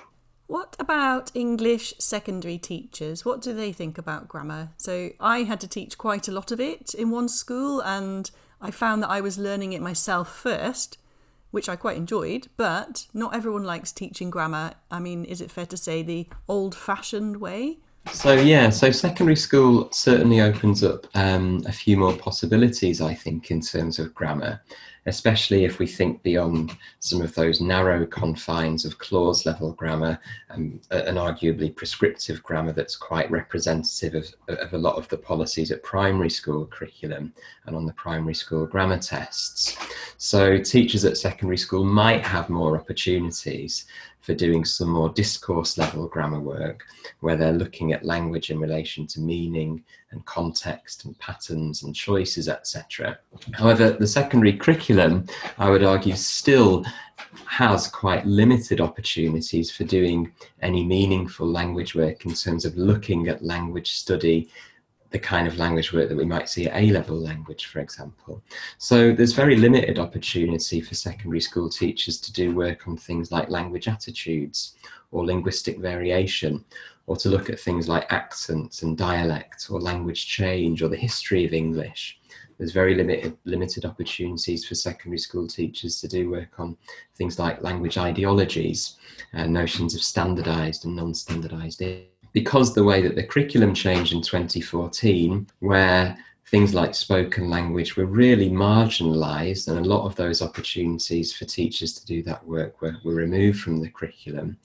What 0.47 0.75
about 0.77 1.31
English 1.33 1.93
secondary 1.99 2.57
teachers? 2.57 3.25
What 3.25 3.41
do 3.41 3.53
they 3.53 3.71
think 3.71 3.97
about 3.97 4.27
grammar? 4.27 4.69
So, 4.77 5.11
I 5.19 5.39
had 5.39 5.59
to 5.61 5.67
teach 5.67 5.97
quite 5.97 6.27
a 6.27 6.31
lot 6.31 6.51
of 6.51 6.59
it 6.59 6.93
in 6.93 7.09
one 7.09 7.29
school, 7.29 7.81
and 7.81 8.29
I 8.61 8.69
found 8.71 9.01
that 9.03 9.09
I 9.09 9.21
was 9.21 9.37
learning 9.37 9.73
it 9.73 9.81
myself 9.81 10.35
first, 10.35 10.97
which 11.51 11.69
I 11.69 11.75
quite 11.75 11.97
enjoyed, 11.97 12.47
but 12.57 13.07
not 13.13 13.33
everyone 13.33 13.63
likes 13.63 13.91
teaching 13.91 14.29
grammar. 14.29 14.73
I 14.91 14.99
mean, 14.99 15.23
is 15.25 15.41
it 15.41 15.51
fair 15.51 15.65
to 15.67 15.77
say 15.77 16.03
the 16.03 16.27
old 16.47 16.75
fashioned 16.75 17.37
way? 17.37 17.77
So 18.11 18.33
yeah, 18.33 18.69
so 18.69 18.91
secondary 18.91 19.37
school 19.37 19.89
certainly 19.91 20.41
opens 20.41 20.83
up 20.83 21.07
um, 21.15 21.63
a 21.65 21.71
few 21.71 21.95
more 21.95 22.13
possibilities, 22.13 23.01
I 23.01 23.13
think, 23.13 23.49
in 23.49 23.61
terms 23.61 23.97
of 23.97 24.13
grammar 24.13 24.61
especially 25.05 25.65
if 25.65 25.79
we 25.79 25.87
think 25.87 26.23
beyond 26.23 26.77
some 26.99 27.21
of 27.21 27.35
those 27.35 27.59
narrow 27.59 28.05
confines 28.05 28.85
of 28.85 28.97
clause 28.99 29.45
level 29.45 29.73
grammar 29.73 30.17
um, 30.49 30.79
and 30.91 31.17
arguably 31.17 31.75
prescriptive 31.75 32.41
grammar 32.41 32.71
that's 32.71 32.95
quite 32.95 33.29
representative 33.29 34.15
of, 34.15 34.57
of 34.57 34.73
a 34.73 34.77
lot 34.77 34.95
of 34.95 35.07
the 35.09 35.17
policies 35.17 35.71
at 35.71 35.83
primary 35.83 36.29
school 36.29 36.65
curriculum 36.65 37.33
and 37.65 37.75
on 37.75 37.85
the 37.85 37.93
primary 37.93 38.33
school 38.33 38.65
grammar 38.65 38.99
tests. 38.99 39.77
So 40.17 40.57
teachers 40.57 41.05
at 41.05 41.17
secondary 41.17 41.57
school 41.57 41.83
might 41.83 42.25
have 42.25 42.49
more 42.49 42.77
opportunities 42.77 43.85
for 44.23 44.33
doing 44.33 44.63
some 44.63 44.89
more 44.89 45.09
discourse 45.09 45.77
level 45.77 46.07
grammar 46.07 46.39
work 46.39 46.83
where 47.19 47.35
they're 47.35 47.51
looking 47.51 47.91
at 47.91 48.05
language 48.05 48.49
in 48.49 48.57
relation 48.57 49.05
to 49.05 49.19
meaning 49.19 49.83
and 50.11 50.25
context 50.25 51.03
and 51.03 51.19
patterns 51.19 51.83
and 51.83 51.93
choices, 51.93 52.47
etc. 52.47 53.19
However, 53.51 53.91
the 53.91 54.07
secondary 54.07 54.53
curriculum, 54.53 55.27
I 55.57 55.69
would 55.69 55.83
argue, 55.83 56.15
still 56.15 56.85
has 57.45 57.89
quite 57.89 58.25
limited 58.25 58.79
opportunities 58.79 59.69
for 59.69 59.83
doing 59.83 60.31
any 60.61 60.85
meaningful 60.85 61.47
language 61.47 61.93
work 61.93 62.25
in 62.25 62.33
terms 62.33 62.63
of 62.63 62.77
looking 62.77 63.27
at 63.27 63.43
language 63.43 63.91
study 63.91 64.49
the 65.13 65.19
kind 65.19 65.47
of 65.47 65.59
language 65.59 65.93
work 65.93 66.09
that 66.09 66.17
we 66.17 66.25
might 66.25 66.49
see 66.49 66.65
at 66.67 66.75
A 66.75 66.89
level 66.89 67.15
language, 67.15 67.67
for 67.67 67.79
example. 67.79 68.41
So 68.79 69.13
there's 69.13 69.33
very 69.33 69.55
limited 69.55 69.99
opportunity 69.99 70.81
for 70.81 70.95
secondary 70.95 71.39
school 71.39 71.69
teachers 71.69 72.19
to 72.21 72.33
do 72.33 72.53
work 72.53 72.87
on 72.87 72.97
things 72.97 73.31
like 73.31 73.47
language 73.49 73.87
attitudes 73.87 74.75
or 75.11 75.23
linguistic 75.23 75.77
variation, 75.77 76.65
or 77.05 77.15
to 77.17 77.29
look 77.29 77.51
at 77.51 77.59
things 77.59 77.87
like 77.87 78.11
accents 78.11 78.81
and 78.81 78.97
dialect 78.97 79.67
or 79.69 79.79
language 79.79 80.25
change 80.25 80.81
or 80.81 80.87
the 80.87 80.95
history 80.95 81.45
of 81.45 81.53
English. 81.53 82.19
There's 82.57 82.71
very 82.71 82.95
limited 82.95 83.37
limited 83.45 83.85
opportunities 83.85 84.65
for 84.65 84.73
secondary 84.73 85.19
school 85.19 85.47
teachers 85.47 86.01
to 86.01 86.07
do 86.07 86.31
work 86.31 86.59
on 86.59 86.75
things 87.15 87.37
like 87.37 87.61
language 87.61 87.99
ideologies 87.99 88.95
and 89.33 89.53
notions 89.53 89.93
of 89.93 90.01
standardized 90.01 90.85
and 90.85 90.95
non-standardized 90.95 91.81
because 92.33 92.73
the 92.73 92.83
way 92.83 93.01
that 93.01 93.15
the 93.15 93.23
curriculum 93.23 93.73
changed 93.73 94.13
in 94.13 94.21
2014, 94.21 95.47
where 95.59 96.17
things 96.47 96.73
like 96.73 96.93
spoken 96.93 97.49
language 97.49 97.95
were 97.95 98.05
really 98.05 98.49
marginalized, 98.49 99.67
and 99.67 99.77
a 99.77 99.89
lot 99.89 100.05
of 100.05 100.15
those 100.15 100.41
opportunities 100.41 101.31
for 101.33 101.45
teachers 101.45 101.93
to 101.93 102.05
do 102.05 102.21
that 102.23 102.45
work 102.45 102.81
were, 102.81 102.97
were 103.03 103.15
removed 103.15 103.59
from 103.59 103.79
the 103.79 103.89
curriculum. 103.89 104.57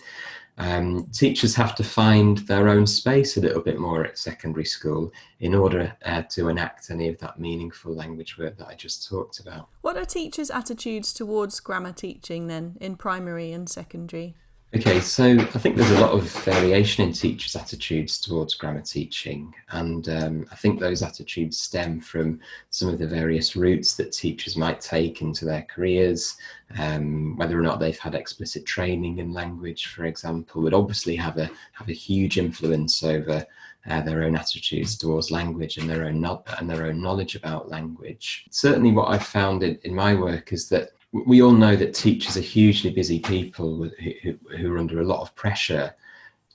Um, 0.59 1.07
teachers 1.13 1.55
have 1.55 1.77
to 1.77 1.85
find 1.85 2.39
their 2.39 2.69
own 2.69 2.85
space 2.87 3.37
a 3.37 3.41
little 3.41 3.63
bit 3.63 3.79
more 3.79 4.05
at 4.05 4.19
secondary 4.19 4.65
school 4.65 5.13
in 5.39 5.55
order 5.55 5.97
uh, 6.05 6.23
to 6.23 6.49
enact 6.49 6.91
any 6.91 7.09
of 7.09 7.19
that 7.19 7.39
meaningful 7.39 7.95
language 7.95 8.37
work 8.37 8.59
that 8.59 8.67
I 8.67 8.75
just 8.75 9.09
talked 9.09 9.39
about. 9.39 9.69
What 9.83 9.97
are 9.97 10.05
teachers' 10.05 10.51
attitudes 10.51 11.13
towards 11.13 11.61
grammar 11.61 11.93
teaching 11.93 12.49
then 12.49 12.77
in 12.81 12.97
primary 12.97 13.53
and 13.53 13.69
secondary? 13.69 14.35
Okay, 14.77 15.01
so 15.01 15.25
I 15.25 15.45
think 15.45 15.77
there's 15.77 15.91
a 15.93 16.01
lot 16.01 16.13
of 16.13 16.31
variation 16.45 17.03
in 17.03 17.15
teachers' 17.15 17.57
attitudes 17.57 18.21
towards 18.21 18.55
grammar 18.55 18.83
teaching, 18.83 19.55
and 19.71 20.07
um, 20.11 20.47
I 20.53 20.57
think 20.57 20.79
those 20.79 21.03
attitudes 21.03 21.59
stem 21.59 22.03
from 22.03 22.39
some 22.69 22.91
of 22.91 22.99
the 22.99 23.07
various 23.07 23.57
routes 23.57 23.95
that 23.95 24.13
teachers 24.13 24.59
might 24.59 24.83
take 24.83 25.23
into 25.23 25.47
their 25.47 25.63
careers. 25.63 26.37
Um, 26.79 27.35
whether 27.39 27.59
or 27.59 27.63
not 27.63 27.81
they've 27.81 27.99
had 27.99 28.15
explicit 28.15 28.67
training 28.67 29.21
in 29.21 29.33
language, 29.33 29.87
for 29.87 30.05
example, 30.05 30.61
would 30.61 30.75
obviously 30.75 31.17
have 31.17 31.39
a 31.39 31.51
have 31.73 31.89
a 31.89 31.95
huge 31.95 32.37
influence 32.37 33.03
over 33.03 33.47
uh, 33.89 34.01
their 34.03 34.23
own 34.25 34.37
attitudes 34.37 34.99
towards 34.99 35.31
language 35.31 35.79
and 35.79 35.89
their 35.89 36.05
own 36.05 36.23
and 36.59 36.69
their 36.69 36.85
own 36.85 37.01
knowledge 37.01 37.37
about 37.37 37.71
language. 37.71 38.45
Certainly, 38.51 38.93
what 38.93 39.09
I've 39.09 39.27
found 39.27 39.63
in, 39.63 39.79
in 39.85 39.95
my 39.95 40.15
work 40.15 40.53
is 40.53 40.69
that 40.69 40.91
we 41.13 41.43
all 41.43 41.53
know 41.53 41.75
that 41.77 41.95
teachers 41.95 42.37
are 42.37 42.43
hugely 42.43 42.91
busy 42.91 43.19
people 43.21 43.85
who, 43.85 44.39
who, 44.57 44.73
are 44.73 44.79
under 44.79 45.01
a 45.01 45.07
lot 45.07 45.21
of 45.21 45.35
pressure 45.35 45.95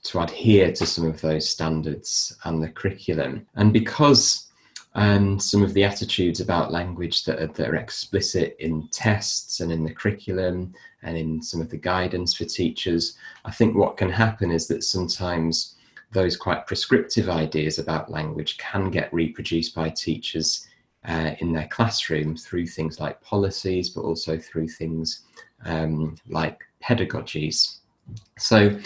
to 0.04 0.20
adhere 0.20 0.70
to 0.72 0.86
some 0.86 1.06
of 1.06 1.20
those 1.20 1.48
standards 1.48 2.36
and 2.44 2.62
the 2.62 2.68
curriculum. 2.68 3.46
And 3.56 3.72
because 3.72 4.46
and 4.94 5.42
some 5.42 5.64
of 5.64 5.74
the 5.74 5.82
attitudes 5.82 6.40
about 6.40 6.70
language 6.70 7.24
that 7.24 7.40
are, 7.42 7.48
that 7.48 7.68
are 7.68 7.76
explicit 7.76 8.56
in 8.60 8.86
tests 8.92 9.58
and 9.58 9.72
in 9.72 9.82
the 9.82 9.92
curriculum 9.92 10.72
and 11.02 11.16
in 11.16 11.42
some 11.42 11.60
of 11.60 11.68
the 11.68 11.76
guidance 11.76 12.34
for 12.34 12.44
teachers, 12.44 13.18
I 13.44 13.50
think 13.50 13.74
what 13.74 13.96
can 13.96 14.08
happen 14.08 14.52
is 14.52 14.68
that 14.68 14.84
sometimes 14.84 15.74
those 16.12 16.36
quite 16.36 16.66
prescriptive 16.68 17.28
ideas 17.28 17.80
about 17.80 18.10
language 18.10 18.56
can 18.58 18.88
get 18.88 19.12
reproduced 19.12 19.74
by 19.74 19.90
teachers 19.90 20.68
uh, 21.08 21.32
in 21.40 21.52
their 21.52 21.68
classroom 21.68 22.36
through 22.36 22.66
things 22.66 23.00
like 23.00 23.20
policies, 23.20 23.90
but 23.90 24.02
also 24.02 24.38
through 24.38 24.68
things 24.68 25.24
um, 25.64 26.16
like 26.28 26.60
pedagogies. 26.82 27.78
So 28.38 28.78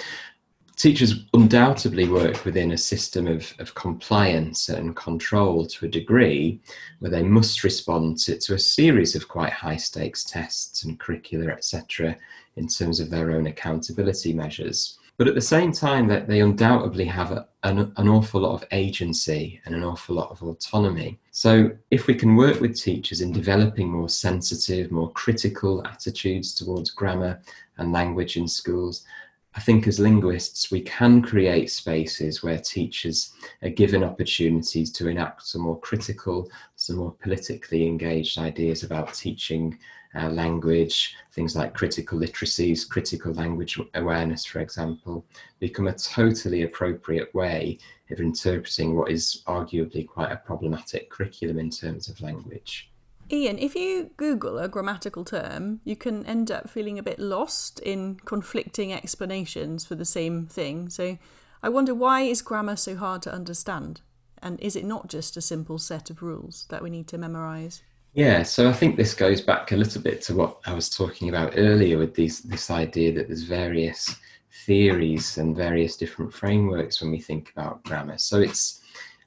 teachers 0.76 1.24
undoubtedly 1.34 2.08
work 2.08 2.44
within 2.44 2.72
a 2.72 2.78
system 2.78 3.26
of, 3.26 3.52
of 3.58 3.74
compliance 3.74 4.68
and 4.68 4.94
control 4.94 5.66
to 5.66 5.86
a 5.86 5.90
degree 5.90 6.60
where 7.00 7.10
they 7.10 7.22
must 7.22 7.64
respond 7.64 8.18
to, 8.18 8.38
to 8.38 8.54
a 8.54 8.58
series 8.58 9.16
of 9.16 9.28
quite 9.28 9.52
high 9.52 9.76
stakes 9.76 10.24
tests 10.24 10.84
and 10.84 11.00
curricula, 11.00 11.48
etc., 11.48 12.16
in 12.56 12.68
terms 12.68 13.00
of 13.00 13.10
their 13.10 13.32
own 13.32 13.46
accountability 13.46 14.32
measures. 14.32 14.98
But 15.18 15.26
at 15.26 15.34
the 15.34 15.40
same 15.40 15.72
time, 15.72 16.06
that 16.06 16.28
they 16.28 16.40
undoubtedly 16.40 17.04
have 17.06 17.32
a, 17.32 17.48
an, 17.64 17.92
an 17.96 18.08
awful 18.08 18.42
lot 18.42 18.54
of 18.54 18.68
agency 18.70 19.60
and 19.64 19.74
an 19.74 19.82
awful 19.82 20.14
lot 20.14 20.30
of 20.30 20.44
autonomy. 20.44 21.18
So, 21.32 21.72
if 21.90 22.06
we 22.06 22.14
can 22.14 22.36
work 22.36 22.60
with 22.60 22.80
teachers 22.80 23.20
in 23.20 23.32
developing 23.32 23.90
more 23.90 24.08
sensitive, 24.08 24.92
more 24.92 25.10
critical 25.10 25.84
attitudes 25.88 26.54
towards 26.54 26.90
grammar 26.90 27.42
and 27.78 27.92
language 27.92 28.36
in 28.36 28.46
schools, 28.46 29.04
I 29.56 29.60
think 29.60 29.88
as 29.88 29.98
linguists, 29.98 30.70
we 30.70 30.82
can 30.82 31.20
create 31.20 31.72
spaces 31.72 32.44
where 32.44 32.58
teachers 32.60 33.32
are 33.64 33.70
given 33.70 34.04
opportunities 34.04 34.92
to 34.92 35.08
enact 35.08 35.48
some 35.48 35.62
more 35.62 35.80
critical, 35.80 36.48
some 36.76 36.94
more 36.94 37.12
politically 37.20 37.88
engaged 37.88 38.38
ideas 38.38 38.84
about 38.84 39.14
teaching 39.14 39.76
uh, 40.18 40.28
language, 40.28 41.14
things 41.32 41.54
like 41.54 41.74
critical 41.74 42.18
literacies, 42.18 42.88
critical 42.88 43.32
language 43.32 43.78
awareness, 43.94 44.44
for 44.44 44.60
example, 44.60 45.24
become 45.60 45.86
a 45.86 45.92
totally 45.92 46.62
appropriate 46.62 47.32
way 47.34 47.78
of 48.10 48.20
interpreting 48.20 48.96
what 48.96 49.10
is 49.10 49.42
arguably 49.46 50.06
quite 50.06 50.32
a 50.32 50.36
problematic 50.36 51.10
curriculum 51.10 51.58
in 51.58 51.70
terms 51.70 52.08
of 52.08 52.20
language. 52.20 52.90
Ian, 53.30 53.58
if 53.58 53.74
you 53.74 54.10
Google 54.16 54.58
a 54.58 54.68
grammatical 54.68 55.22
term, 55.22 55.80
you 55.84 55.96
can 55.96 56.24
end 56.24 56.50
up 56.50 56.70
feeling 56.70 56.98
a 56.98 57.02
bit 57.02 57.18
lost 57.18 57.78
in 57.80 58.16
conflicting 58.24 58.92
explanations 58.92 59.84
for 59.84 59.94
the 59.94 60.06
same 60.06 60.46
thing. 60.46 60.88
So 60.88 61.18
I 61.62 61.68
wonder 61.68 61.94
why 61.94 62.22
is 62.22 62.40
grammar 62.40 62.76
so 62.76 62.96
hard 62.96 63.20
to 63.22 63.32
understand? 63.32 64.00
And 64.40 64.58
is 64.60 64.76
it 64.76 64.84
not 64.84 65.08
just 65.08 65.36
a 65.36 65.42
simple 65.42 65.78
set 65.78 66.08
of 66.08 66.22
rules 66.22 66.66
that 66.70 66.82
we 66.82 66.88
need 66.88 67.06
to 67.08 67.18
memorize? 67.18 67.82
Yeah, 68.18 68.42
so 68.42 68.68
I 68.68 68.72
think 68.72 68.96
this 68.96 69.14
goes 69.14 69.40
back 69.40 69.70
a 69.70 69.76
little 69.76 70.02
bit 70.02 70.20
to 70.22 70.34
what 70.34 70.58
I 70.66 70.74
was 70.74 70.90
talking 70.90 71.28
about 71.28 71.52
earlier 71.54 71.98
with 71.98 72.16
these, 72.16 72.40
this 72.40 72.68
idea 72.68 73.12
that 73.12 73.28
there's 73.28 73.44
various 73.44 74.16
theories 74.66 75.38
and 75.38 75.56
various 75.56 75.96
different 75.96 76.34
frameworks 76.34 77.00
when 77.00 77.12
we 77.12 77.20
think 77.20 77.52
about 77.52 77.84
grammar. 77.84 78.18
So 78.18 78.40
it's, 78.40 78.80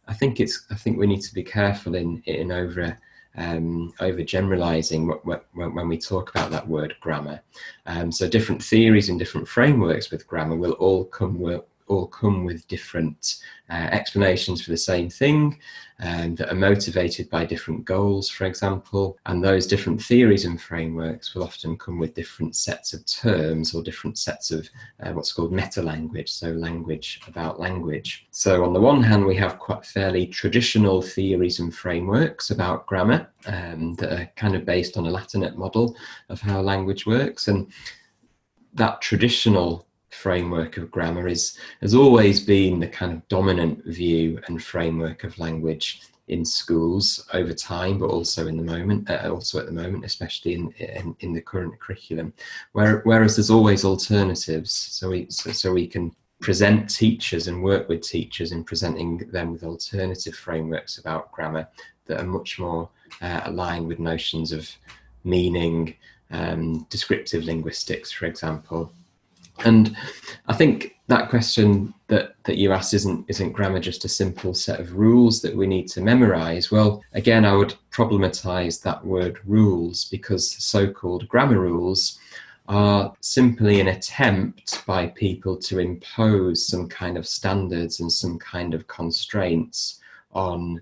I 0.10 0.14
think 0.14 0.42
it's, 0.42 0.66
I 0.72 0.76
think 0.76 0.98
we 0.98 1.08
need 1.08 1.22
to 1.22 1.34
be 1.34 1.42
careful 1.42 1.96
in 1.96 2.22
in 2.26 2.52
over 2.52 2.98
um, 3.38 3.94
over 4.02 4.24
generalizing 4.24 5.08
when 5.08 5.88
we 5.88 5.98
talk 5.98 6.30
about 6.32 6.52
that 6.52 6.68
word 6.68 6.94
grammar. 7.00 7.40
Um, 7.86 8.12
so 8.12 8.28
different 8.28 8.62
theories 8.62 9.08
and 9.08 9.18
different 9.18 9.48
frameworks 9.48 10.12
with 10.12 10.28
grammar 10.28 10.58
will 10.58 10.74
all 10.74 11.06
come 11.06 11.40
all 11.92 12.08
come 12.08 12.46
with 12.46 12.68
different 12.68 13.42
uh, 13.70 13.90
explanations 13.92 14.62
for 14.62 14.72
the 14.72 14.78
same 14.78 15.10
thing 15.10 15.60
um, 16.00 16.36
that 16.36 16.52
are 16.52 16.56
motivated 16.56 17.30
by 17.30 17.46
different 17.46 17.86
goals, 17.86 18.30
for 18.30 18.46
example. 18.46 19.18
And 19.26 19.44
those 19.44 19.68
different 19.68 20.02
theories 20.02 20.46
and 20.46 20.60
frameworks 20.60 21.36
will 21.36 21.44
often 21.44 21.78
come 21.78 22.00
with 22.00 22.14
different 22.14 22.56
sets 22.56 22.94
of 22.94 23.06
terms 23.06 23.76
or 23.76 23.84
different 23.84 24.18
sets 24.18 24.52
of 24.52 24.70
uh, 25.04 25.12
what's 25.12 25.34
called 25.34 25.52
meta 25.52 25.82
language, 25.82 26.32
so 26.32 26.52
language 26.52 27.22
about 27.28 27.60
language. 27.60 28.28
So, 28.32 28.64
on 28.64 28.74
the 28.74 28.82
one 28.82 29.04
hand, 29.04 29.26
we 29.26 29.36
have 29.36 29.60
quite 29.60 29.86
fairly 29.86 30.26
traditional 30.26 31.02
theories 31.02 31.60
and 31.60 31.76
frameworks 31.76 32.52
about 32.52 32.88
grammar 32.88 33.30
um, 33.46 33.96
that 33.96 34.14
are 34.14 34.32
kind 34.38 34.56
of 34.56 34.66
based 34.66 34.98
on 34.98 35.08
a 35.08 35.12
Latinate 35.12 35.56
model 35.56 35.96
of 36.30 36.40
how 36.40 36.62
language 36.62 37.06
works. 37.06 37.48
And 37.48 37.72
that 38.74 39.02
traditional 39.02 39.86
framework 40.12 40.78
of 40.78 40.92
grammar 40.92 41.28
is 41.28 41.58
has 41.82 41.96
always 41.96 42.40
been 42.40 42.80
the 42.80 42.88
kind 42.88 43.12
of 43.14 43.28
dominant 43.28 43.84
view 43.86 44.40
and 44.48 44.62
framework 44.62 45.24
of 45.24 45.38
language 45.40 46.02
in 46.28 46.46
schools 46.46 47.28
over 47.34 47.54
time, 47.54 47.98
but 47.98 48.10
also 48.10 48.48
in 48.48 48.56
the 48.56 48.64
moment, 48.64 49.10
uh, 49.10 49.30
also 49.32 49.60
at 49.60 49.66
the 49.66 49.72
moment, 49.72 50.06
especially 50.06 50.54
in, 50.54 50.72
in, 50.72 51.16
in 51.20 51.34
the 51.34 51.42
current 51.42 51.78
curriculum. 51.80 52.34
Where, 52.72 53.02
whereas 53.04 53.36
there's 53.36 53.50
always 53.50 53.84
alternatives, 53.84 54.72
so 54.72 55.10
we 55.10 55.28
so, 55.30 55.52
so 55.52 55.74
we 55.74 55.88
can 55.88 56.16
present 56.40 56.90
teachers 56.90 57.48
and 57.48 57.64
work 57.64 57.88
with 57.88 58.02
teachers 58.02 58.52
in 58.52 58.64
presenting 58.64 59.18
them 59.32 59.52
with 59.52 59.64
alternative 59.64 60.36
frameworks 60.36 60.98
about 60.98 61.32
grammar 61.32 61.68
that 62.08 62.20
are 62.20 62.26
much 62.26 62.58
more 62.58 62.90
uh, 63.22 63.42
aligned 63.46 63.88
with 63.88 64.00
notions 64.00 64.52
of 64.52 64.70
meaning, 65.24 65.96
um, 66.32 66.86
descriptive 66.90 67.44
linguistics, 67.44 68.12
for 68.12 68.26
example, 68.26 68.92
and 69.66 69.96
I 70.48 70.54
think 70.54 70.96
that 71.08 71.30
question 71.30 71.94
that, 72.08 72.36
that 72.46 72.58
you 72.58 72.72
asked 72.72 72.94
isn't 72.94 73.26
isn't 73.28 73.52
grammar 73.52 73.80
just 73.80 74.06
a 74.06 74.10
simple 74.10 74.54
set 74.54 74.80
of 74.80 74.96
rules 74.96 75.42
that 75.42 75.56
we 75.56 75.68
need 75.68 75.88
to 75.90 76.02
memorize? 76.02 76.72
Well, 76.72 77.04
again, 77.14 77.46
I 77.46 77.54
would 77.54 77.76
problematize 77.92 78.82
that 78.82 79.06
word 79.06 79.40
rules 79.46 80.06
because 80.06 80.52
so-called 80.64 81.28
grammar 81.28 81.60
rules 81.60 82.20
are 82.68 83.14
simply 83.20 83.82
an 83.82 83.90
attempt 83.90 84.86
by 84.86 85.08
people 85.08 85.58
to 85.58 85.80
impose 85.80 86.68
some 86.68 86.88
kind 86.88 87.18
of 87.18 87.28
standards 87.28 88.00
and 88.00 88.12
some 88.12 88.40
kind 88.40 88.74
of 88.74 88.88
constraints 88.88 90.00
on 90.34 90.82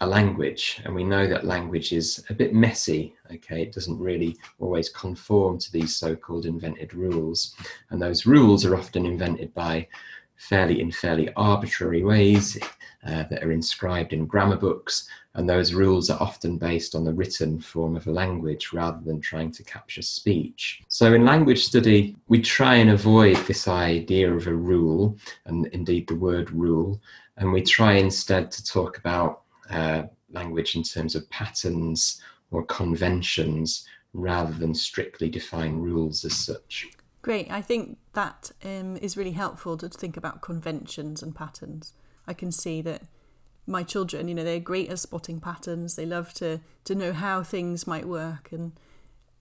a 0.00 0.06
language 0.06 0.80
and 0.84 0.94
we 0.94 1.04
know 1.04 1.26
that 1.26 1.44
language 1.44 1.92
is 1.92 2.24
a 2.30 2.34
bit 2.34 2.54
messy 2.54 3.14
okay? 3.32 3.62
It 3.62 3.72
doesn't 3.72 3.98
really 3.98 4.36
always 4.58 4.88
conform 4.88 5.58
to 5.58 5.72
these 5.72 5.96
so-called 5.96 6.46
invented 6.46 6.94
rules 6.94 7.54
and 7.90 8.00
those 8.00 8.26
rules 8.26 8.64
are 8.64 8.76
often 8.76 9.04
invented 9.06 9.52
by 9.54 9.86
fairly 10.36 10.80
in 10.80 10.90
fairly 10.90 11.30
arbitrary 11.36 12.02
ways 12.02 12.58
uh, 13.06 13.24
that 13.24 13.42
are 13.44 13.52
inscribed 13.52 14.12
in 14.14 14.26
grammar 14.26 14.56
books 14.56 15.06
and 15.34 15.48
those 15.48 15.74
rules 15.74 16.08
are 16.10 16.20
often 16.20 16.56
based 16.56 16.94
on 16.94 17.04
the 17.04 17.12
written 17.12 17.60
form 17.60 17.94
of 17.94 18.06
a 18.06 18.10
language 18.10 18.72
rather 18.72 19.00
than 19.04 19.20
trying 19.20 19.50
to 19.50 19.62
capture 19.62 20.02
speech. 20.02 20.82
So 20.88 21.12
in 21.12 21.26
language 21.26 21.62
study 21.64 22.16
we 22.28 22.40
try 22.40 22.76
and 22.76 22.90
avoid 22.90 23.36
this 23.46 23.68
idea 23.68 24.32
of 24.34 24.46
a 24.46 24.54
rule 24.54 25.16
and 25.44 25.66
indeed 25.68 26.08
the 26.08 26.16
word 26.16 26.50
rule 26.50 27.00
and 27.36 27.52
we 27.52 27.62
try 27.62 27.94
instead 27.94 28.50
to 28.50 28.64
talk 28.64 28.98
about 28.98 29.39
uh, 29.70 30.04
language 30.32 30.76
in 30.76 30.82
terms 30.82 31.14
of 31.14 31.28
patterns 31.30 32.20
or 32.50 32.64
conventions 32.64 33.86
rather 34.12 34.52
than 34.52 34.74
strictly 34.74 35.28
define 35.28 35.76
rules 35.76 36.24
as 36.24 36.34
such. 36.34 36.88
Great. 37.22 37.50
I 37.50 37.60
think 37.60 37.98
that 38.14 38.50
um, 38.64 38.96
is 38.96 39.16
really 39.16 39.32
helpful 39.32 39.76
to 39.78 39.88
think 39.88 40.16
about 40.16 40.40
conventions 40.40 41.22
and 41.22 41.34
patterns. 41.34 41.92
I 42.26 42.32
can 42.32 42.50
see 42.50 42.80
that 42.82 43.02
my 43.66 43.82
children, 43.82 44.26
you 44.26 44.34
know, 44.34 44.44
they're 44.44 44.58
great 44.58 44.88
at 44.88 44.98
spotting 44.98 45.38
patterns. 45.40 45.96
They 45.96 46.06
love 46.06 46.32
to 46.34 46.60
to 46.84 46.94
know 46.94 47.12
how 47.12 47.42
things 47.42 47.86
might 47.86 48.06
work 48.06 48.52
and 48.52 48.72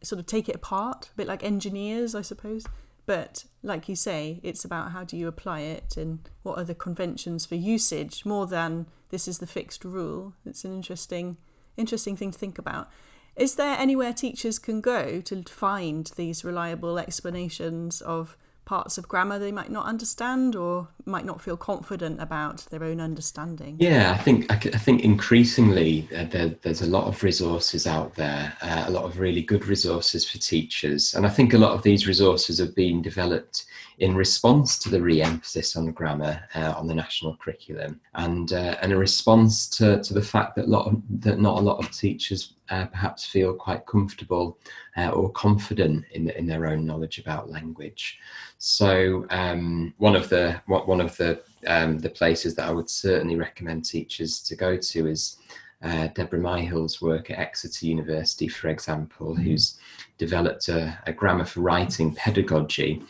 sort 0.03 0.19
of 0.19 0.25
take 0.25 0.49
it 0.49 0.55
apart, 0.55 1.09
a 1.13 1.17
bit 1.17 1.27
like 1.27 1.43
engineers, 1.43 2.15
I 2.15 2.21
suppose. 2.21 2.65
But 3.09 3.45
like 3.63 3.89
you 3.89 3.95
say, 3.95 4.39
it's 4.43 4.63
about 4.63 4.91
how 4.91 5.03
do 5.03 5.17
you 5.17 5.27
apply 5.27 5.61
it 5.61 5.97
and 5.97 6.19
what 6.43 6.59
are 6.59 6.63
the 6.63 6.75
conventions 6.75 7.43
for 7.43 7.55
usage 7.55 8.23
more 8.23 8.45
than 8.45 8.85
this 9.09 9.27
is 9.27 9.39
the 9.39 9.47
fixed 9.47 9.83
rule. 9.83 10.35
It's 10.45 10.63
an 10.63 10.75
interesting 10.75 11.37
interesting 11.75 12.15
thing 12.15 12.29
to 12.29 12.37
think 12.37 12.59
about. 12.59 12.87
Is 13.35 13.55
there 13.55 13.75
anywhere 13.79 14.13
teachers 14.13 14.59
can 14.59 14.79
go 14.79 15.21
to 15.21 15.41
find 15.45 16.11
these 16.17 16.45
reliable 16.45 16.99
explanations 16.99 17.99
of 18.01 18.37
parts 18.69 18.99
of 18.99 19.07
grammar 19.07 19.39
they 19.39 19.51
might 19.51 19.71
not 19.71 19.87
understand 19.87 20.55
or 20.55 20.87
might 21.03 21.25
not 21.25 21.41
feel 21.41 21.57
confident 21.57 22.21
about 22.21 22.57
their 22.69 22.83
own 22.83 23.01
understanding? 23.01 23.75
Yeah, 23.79 24.11
I 24.11 24.21
think 24.21 24.45
I, 24.51 24.57
think 24.57 25.01
increasingly 25.01 26.07
uh, 26.15 26.25
there, 26.25 26.49
there's 26.61 26.83
a 26.83 26.87
lot 26.87 27.07
of 27.07 27.23
resources 27.23 27.87
out 27.87 28.13
there, 28.13 28.53
uh, 28.61 28.83
a 28.85 28.91
lot 28.91 29.05
of 29.05 29.17
really 29.17 29.41
good 29.41 29.65
resources 29.65 30.23
for 30.23 30.37
teachers, 30.37 31.15
and 31.15 31.25
I 31.25 31.29
think 31.29 31.55
a 31.55 31.57
lot 31.57 31.71
of 31.71 31.81
these 31.81 32.05
resources 32.05 32.59
have 32.59 32.75
been 32.75 33.01
developed 33.01 33.65
in 33.99 34.15
response 34.15 34.79
to 34.79 34.89
the 34.89 35.01
re-emphasis 35.01 35.75
on 35.75 35.91
grammar 35.91 36.41
uh, 36.55 36.73
on 36.75 36.87
the 36.87 36.95
national 36.95 37.35
curriculum, 37.37 37.99
and 38.15 38.53
uh, 38.53 38.75
and 38.81 38.91
a 38.91 38.97
response 38.97 39.67
to, 39.67 40.01
to 40.01 40.13
the 40.13 40.21
fact 40.21 40.55
that 40.55 40.69
lot 40.69 40.87
of, 40.87 41.01
that 41.21 41.39
not 41.39 41.57
a 41.57 41.61
lot 41.61 41.83
of 41.83 41.91
teachers 41.91 42.53
uh, 42.69 42.85
perhaps 42.85 43.25
feel 43.25 43.53
quite 43.53 43.85
comfortable 43.85 44.57
uh, 44.97 45.09
or 45.09 45.29
confident 45.31 46.05
in, 46.13 46.29
in 46.29 46.47
their 46.47 46.65
own 46.67 46.85
knowledge 46.85 47.19
about 47.19 47.49
language. 47.49 48.19
So 48.57 49.25
um, 49.29 49.93
one 49.97 50.15
of 50.15 50.29
the 50.29 50.61
one 50.65 51.01
of 51.01 51.15
the 51.17 51.41
um, 51.67 51.99
the 51.99 52.09
places 52.09 52.55
that 52.55 52.67
I 52.67 52.71
would 52.71 52.89
certainly 52.89 53.35
recommend 53.35 53.85
teachers 53.85 54.39
to 54.43 54.55
go 54.55 54.77
to 54.77 55.07
is 55.07 55.37
uh, 55.81 56.07
Deborah 56.07 56.39
Myhill's 56.39 57.01
work 57.01 57.31
at 57.31 57.39
Exeter 57.39 57.85
University, 57.85 58.47
for 58.47 58.67
example, 58.67 59.33
mm-hmm. 59.33 59.43
who's 59.43 59.77
developed 60.17 60.67
a, 60.67 60.97
a, 61.07 61.13
grammar 61.13 61.45
for 61.45 61.61
writing 61.61 62.13
pedagogy, 62.13 63.01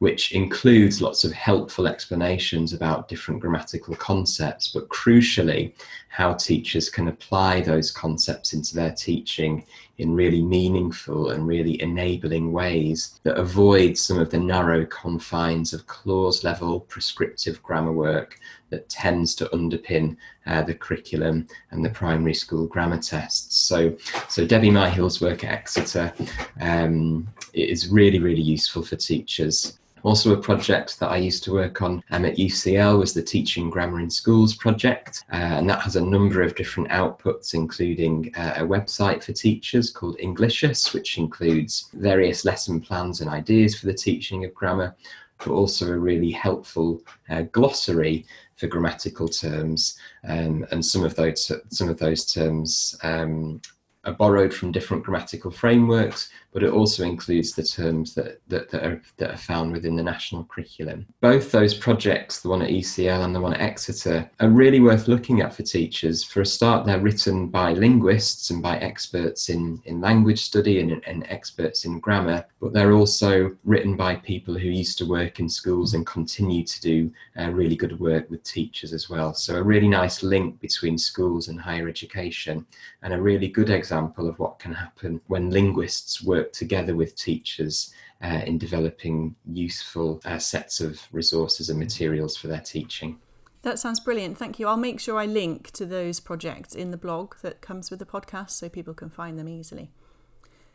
which 0.00 0.32
includes 0.32 1.00
lots 1.00 1.24
of 1.24 1.32
helpful 1.32 1.86
explanations 1.86 2.74
about 2.74 3.08
different 3.08 3.40
grammatical 3.40 3.96
concepts, 3.96 4.68
but 4.68 4.88
crucially, 4.90 5.72
how 6.08 6.32
teachers 6.32 6.90
can 6.90 7.08
apply 7.08 7.60
those 7.60 7.90
concepts 7.90 8.52
into 8.52 8.74
their 8.74 8.92
teaching 8.92 9.64
in 9.98 10.14
really 10.14 10.42
meaningful 10.42 11.30
and 11.30 11.46
really 11.46 11.80
enabling 11.82 12.52
ways 12.52 13.20
that 13.24 13.36
avoid 13.36 13.96
some 13.96 14.18
of 14.18 14.30
the 14.30 14.38
narrow 14.38 14.86
confines 14.86 15.72
of 15.72 15.86
clause 15.86 16.44
level 16.44 16.80
prescriptive 16.80 17.62
grammar 17.62 17.92
work 17.92 18.38
that 18.70 18.88
tends 18.88 19.34
to 19.34 19.46
underpin 19.46 20.16
uh, 20.46 20.62
the 20.62 20.74
curriculum 20.74 21.46
and 21.70 21.84
the 21.84 21.90
primary 21.90 22.34
school 22.34 22.66
grammar 22.66 22.98
tests. 22.98 23.56
So, 23.56 23.96
so 24.28 24.46
Debbie 24.46 24.70
Myhill's 24.70 25.20
work 25.20 25.44
at 25.44 25.52
Exeter 25.52 26.12
um, 26.60 27.28
is 27.52 27.88
really, 27.88 28.18
really 28.18 28.42
useful 28.42 28.82
for 28.82 28.96
teachers. 28.96 29.78
Also, 30.08 30.32
a 30.32 30.40
project 30.40 30.98
that 31.00 31.10
I 31.10 31.18
used 31.18 31.44
to 31.44 31.52
work 31.52 31.82
on 31.82 32.02
um, 32.12 32.24
at 32.24 32.38
UCL 32.38 32.98
was 32.98 33.12
the 33.12 33.22
Teaching 33.22 33.68
Grammar 33.68 34.00
in 34.00 34.08
Schools 34.08 34.54
project, 34.54 35.22
uh, 35.30 35.36
and 35.36 35.68
that 35.68 35.82
has 35.82 35.96
a 35.96 36.00
number 36.00 36.40
of 36.40 36.54
different 36.54 36.88
outputs, 36.88 37.52
including 37.52 38.32
uh, 38.34 38.54
a 38.56 38.62
website 38.62 39.22
for 39.22 39.34
teachers 39.34 39.90
called 39.90 40.18
Englicious, 40.18 40.94
which 40.94 41.18
includes 41.18 41.90
various 41.92 42.46
lesson 42.46 42.80
plans 42.80 43.20
and 43.20 43.28
ideas 43.28 43.78
for 43.78 43.84
the 43.84 43.92
teaching 43.92 44.46
of 44.46 44.54
grammar, 44.54 44.96
but 45.44 45.50
also 45.50 45.92
a 45.92 45.98
really 45.98 46.30
helpful 46.30 47.02
uh, 47.28 47.42
glossary 47.52 48.24
for 48.56 48.66
grammatical 48.66 49.28
terms, 49.28 49.98
um, 50.26 50.66
and 50.70 50.82
some 50.82 51.04
of 51.04 51.14
those 51.16 51.52
some 51.68 51.90
of 51.90 51.98
those 51.98 52.24
terms 52.24 52.98
um, 53.02 53.60
are 54.04 54.14
borrowed 54.14 54.54
from 54.54 54.72
different 54.72 55.04
grammatical 55.04 55.50
frameworks, 55.50 56.30
but 56.58 56.66
it 56.66 56.72
also 56.72 57.04
includes 57.04 57.52
the 57.52 57.62
terms 57.62 58.16
that, 58.16 58.40
that, 58.48 58.68
that, 58.68 58.84
are, 58.84 59.00
that 59.16 59.30
are 59.30 59.36
found 59.36 59.70
within 59.70 59.94
the 59.94 60.02
national 60.02 60.42
curriculum. 60.42 61.06
Both 61.20 61.52
those 61.52 61.72
projects, 61.72 62.40
the 62.40 62.48
one 62.48 62.62
at 62.62 62.70
UCL 62.70 63.24
and 63.24 63.32
the 63.32 63.40
one 63.40 63.54
at 63.54 63.60
Exeter, 63.60 64.28
are 64.40 64.48
really 64.48 64.80
worth 64.80 65.06
looking 65.06 65.40
at 65.40 65.54
for 65.54 65.62
teachers. 65.62 66.24
For 66.24 66.40
a 66.40 66.46
start, 66.46 66.84
they're 66.84 66.98
written 66.98 67.46
by 67.46 67.74
linguists 67.74 68.50
and 68.50 68.60
by 68.60 68.76
experts 68.78 69.50
in, 69.50 69.80
in 69.84 70.00
language 70.00 70.42
study 70.42 70.80
and, 70.80 71.00
and 71.06 71.24
experts 71.28 71.84
in 71.84 72.00
grammar, 72.00 72.44
but 72.60 72.72
they're 72.72 72.92
also 72.92 73.56
written 73.62 73.96
by 73.96 74.16
people 74.16 74.58
who 74.58 74.66
used 74.66 74.98
to 74.98 75.06
work 75.06 75.38
in 75.38 75.48
schools 75.48 75.94
and 75.94 76.04
continue 76.08 76.64
to 76.64 76.80
do 76.80 77.12
uh, 77.38 77.50
really 77.50 77.76
good 77.76 78.00
work 78.00 78.28
with 78.30 78.42
teachers 78.42 78.92
as 78.92 79.08
well. 79.08 79.32
So, 79.32 79.54
a 79.54 79.62
really 79.62 79.86
nice 79.86 80.24
link 80.24 80.58
between 80.58 80.98
schools 80.98 81.46
and 81.46 81.60
higher 81.60 81.86
education, 81.86 82.66
and 83.02 83.14
a 83.14 83.22
really 83.22 83.46
good 83.46 83.70
example 83.70 84.28
of 84.28 84.36
what 84.40 84.58
can 84.58 84.72
happen 84.72 85.20
when 85.28 85.50
linguists 85.50 86.20
work 86.24 86.47
work 86.48 86.52
together 86.52 86.96
with 86.96 87.14
teachers 87.14 87.92
uh, 88.22 88.40
in 88.46 88.58
developing 88.58 89.34
useful 89.52 90.20
uh, 90.24 90.38
sets 90.38 90.80
of 90.80 91.00
resources 91.12 91.68
and 91.70 91.78
materials 91.78 92.36
for 92.36 92.48
their 92.48 92.60
teaching. 92.60 93.18
That 93.62 93.78
sounds 93.78 94.00
brilliant. 94.00 94.38
Thank 94.38 94.58
you. 94.58 94.66
I'll 94.66 94.76
make 94.76 95.00
sure 95.00 95.18
I 95.18 95.26
link 95.26 95.70
to 95.72 95.84
those 95.84 96.20
projects 96.20 96.74
in 96.74 96.90
the 96.90 96.96
blog 96.96 97.34
that 97.42 97.60
comes 97.60 97.90
with 97.90 97.98
the 97.98 98.06
podcast 98.06 98.50
so 98.50 98.68
people 98.68 98.94
can 98.94 99.10
find 99.10 99.38
them 99.38 99.48
easily. 99.48 99.90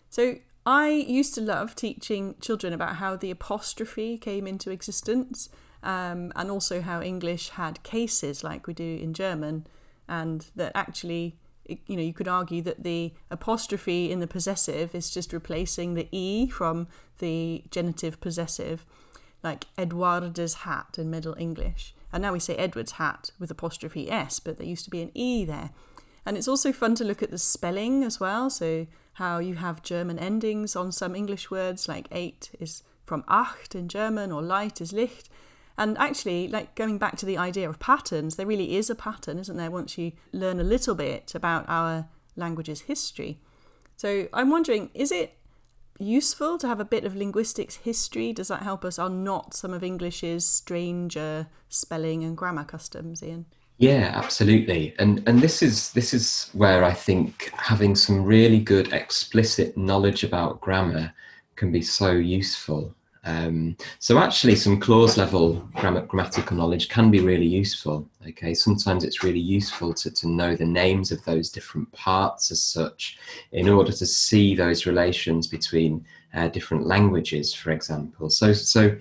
So, 0.09 0.35
I 0.65 0.89
used 0.89 1.35
to 1.35 1.41
love 1.41 1.75
teaching 1.75 2.35
children 2.39 2.71
about 2.71 2.95
how 2.95 3.17
the 3.17 3.31
apostrophe 3.31 4.17
came 4.17 4.47
into 4.47 4.71
existence 4.71 5.49
um, 5.81 6.31
and 6.37 6.49
also 6.49 6.79
how 6.79 7.01
English 7.01 7.49
had 7.49 7.83
cases 7.83 8.45
like 8.45 8.65
we 8.65 8.73
do 8.73 8.97
in 9.01 9.13
German, 9.13 9.67
and 10.07 10.45
that 10.55 10.71
actually 10.73 11.35
you 11.65 11.95
know, 11.95 12.01
you 12.01 12.13
could 12.13 12.27
argue 12.27 12.61
that 12.63 12.83
the 12.83 13.13
apostrophe 13.31 14.11
in 14.11 14.19
the 14.19 14.27
possessive 14.27 14.93
is 14.93 15.09
just 15.09 15.33
replacing 15.33 15.93
the 15.93 16.07
e 16.11 16.49
from 16.49 16.87
the 17.19 17.63
genitive 17.71 18.19
possessive, 18.19 18.85
like 19.43 19.65
Edward's 19.77 20.53
hat 20.53 20.95
in 20.97 21.09
Middle 21.09 21.35
English. 21.37 21.95
And 22.11 22.21
now 22.21 22.33
we 22.33 22.39
say 22.39 22.55
Edward's 22.55 22.93
hat 22.93 23.31
with 23.39 23.49
apostrophe 23.49 24.09
s, 24.11 24.39
but 24.39 24.57
there 24.57 24.67
used 24.67 24.85
to 24.85 24.91
be 24.91 25.01
an 25.01 25.11
e 25.13 25.45
there. 25.45 25.71
And 26.25 26.37
it's 26.37 26.47
also 26.47 26.71
fun 26.71 26.95
to 26.95 27.03
look 27.03 27.23
at 27.23 27.31
the 27.31 27.37
spelling 27.37 28.03
as 28.03 28.19
well. 28.19 28.49
So 28.49 28.87
how 29.13 29.39
you 29.39 29.55
have 29.55 29.83
German 29.83 30.19
endings 30.19 30.75
on 30.75 30.91
some 30.91 31.15
English 31.15 31.51
words, 31.51 31.87
like 31.87 32.07
eight 32.11 32.51
is 32.59 32.83
from 33.05 33.23
acht 33.27 33.75
in 33.75 33.87
German, 33.87 34.31
or 34.31 34.41
light 34.41 34.79
is 34.79 34.93
licht. 34.93 35.29
And 35.77 35.97
actually, 35.97 36.47
like 36.47 36.75
going 36.75 36.97
back 36.97 37.17
to 37.17 37.25
the 37.25 37.37
idea 37.37 37.67
of 37.67 37.79
patterns, 37.79 38.35
there 38.35 38.45
really 38.45 38.75
is 38.75 38.89
a 38.89 38.95
pattern, 38.95 39.39
isn't 39.39 39.57
there, 39.57 39.71
once 39.71 39.97
you 39.97 40.11
learn 40.31 40.59
a 40.59 40.63
little 40.63 40.95
bit 40.95 41.33
about 41.33 41.65
our 41.67 42.07
language's 42.35 42.81
history. 42.81 43.39
So 43.95 44.27
I'm 44.33 44.49
wondering, 44.49 44.89
is 44.93 45.11
it 45.11 45.37
useful 45.99 46.57
to 46.57 46.67
have 46.67 46.79
a 46.79 46.85
bit 46.85 47.05
of 47.05 47.15
linguistics 47.15 47.77
history? 47.77 48.33
Does 48.33 48.49
that 48.49 48.63
help 48.63 48.85
us 48.85 48.97
unknot 48.97 49.53
some 49.53 49.73
of 49.73 49.83
English's 49.83 50.47
stranger 50.47 51.47
spelling 51.69 52.23
and 52.23 52.37
grammar 52.37 52.63
customs, 52.63 53.23
Ian? 53.23 53.45
Yeah, 53.77 54.11
absolutely. 54.15 54.93
And 54.99 55.23
and 55.27 55.41
this 55.41 55.61
is 55.61 55.91
this 55.93 56.13
is 56.13 56.49
where 56.53 56.83
I 56.83 56.93
think 56.93 57.51
having 57.55 57.95
some 57.95 58.23
really 58.23 58.59
good 58.59 58.93
explicit 58.93 59.75
knowledge 59.75 60.23
about 60.23 60.61
grammar 60.61 61.13
can 61.55 61.71
be 61.71 61.81
so 61.81 62.11
useful. 62.11 62.93
Um, 63.25 63.77
so 63.99 64.17
actually, 64.17 64.55
some 64.55 64.79
clause 64.79 65.17
level 65.17 65.67
grammatical 65.75 66.57
knowledge 66.57 66.89
can 66.89 67.09
be 67.09 67.21
really 67.21 67.45
useful. 67.45 68.07
Okay, 68.27 68.53
sometimes 68.53 69.03
it's 69.03 69.23
really 69.23 69.39
useful 69.39 69.93
to, 69.93 70.11
to 70.11 70.27
know 70.27 70.55
the 70.55 70.65
names 70.65 71.11
of 71.11 71.23
those 71.23 71.49
different 71.49 71.91
parts 71.93 72.51
as 72.51 72.61
such, 72.61 73.17
in 73.51 73.69
order 73.69 73.91
to 73.91 74.05
see 74.05 74.55
those 74.55 74.85
relations 74.85 75.47
between 75.47 76.05
uh, 76.33 76.47
different 76.49 76.85
languages, 76.85 77.53
for 77.53 77.71
example. 77.71 78.29
So 78.29 78.51
so 78.51 78.95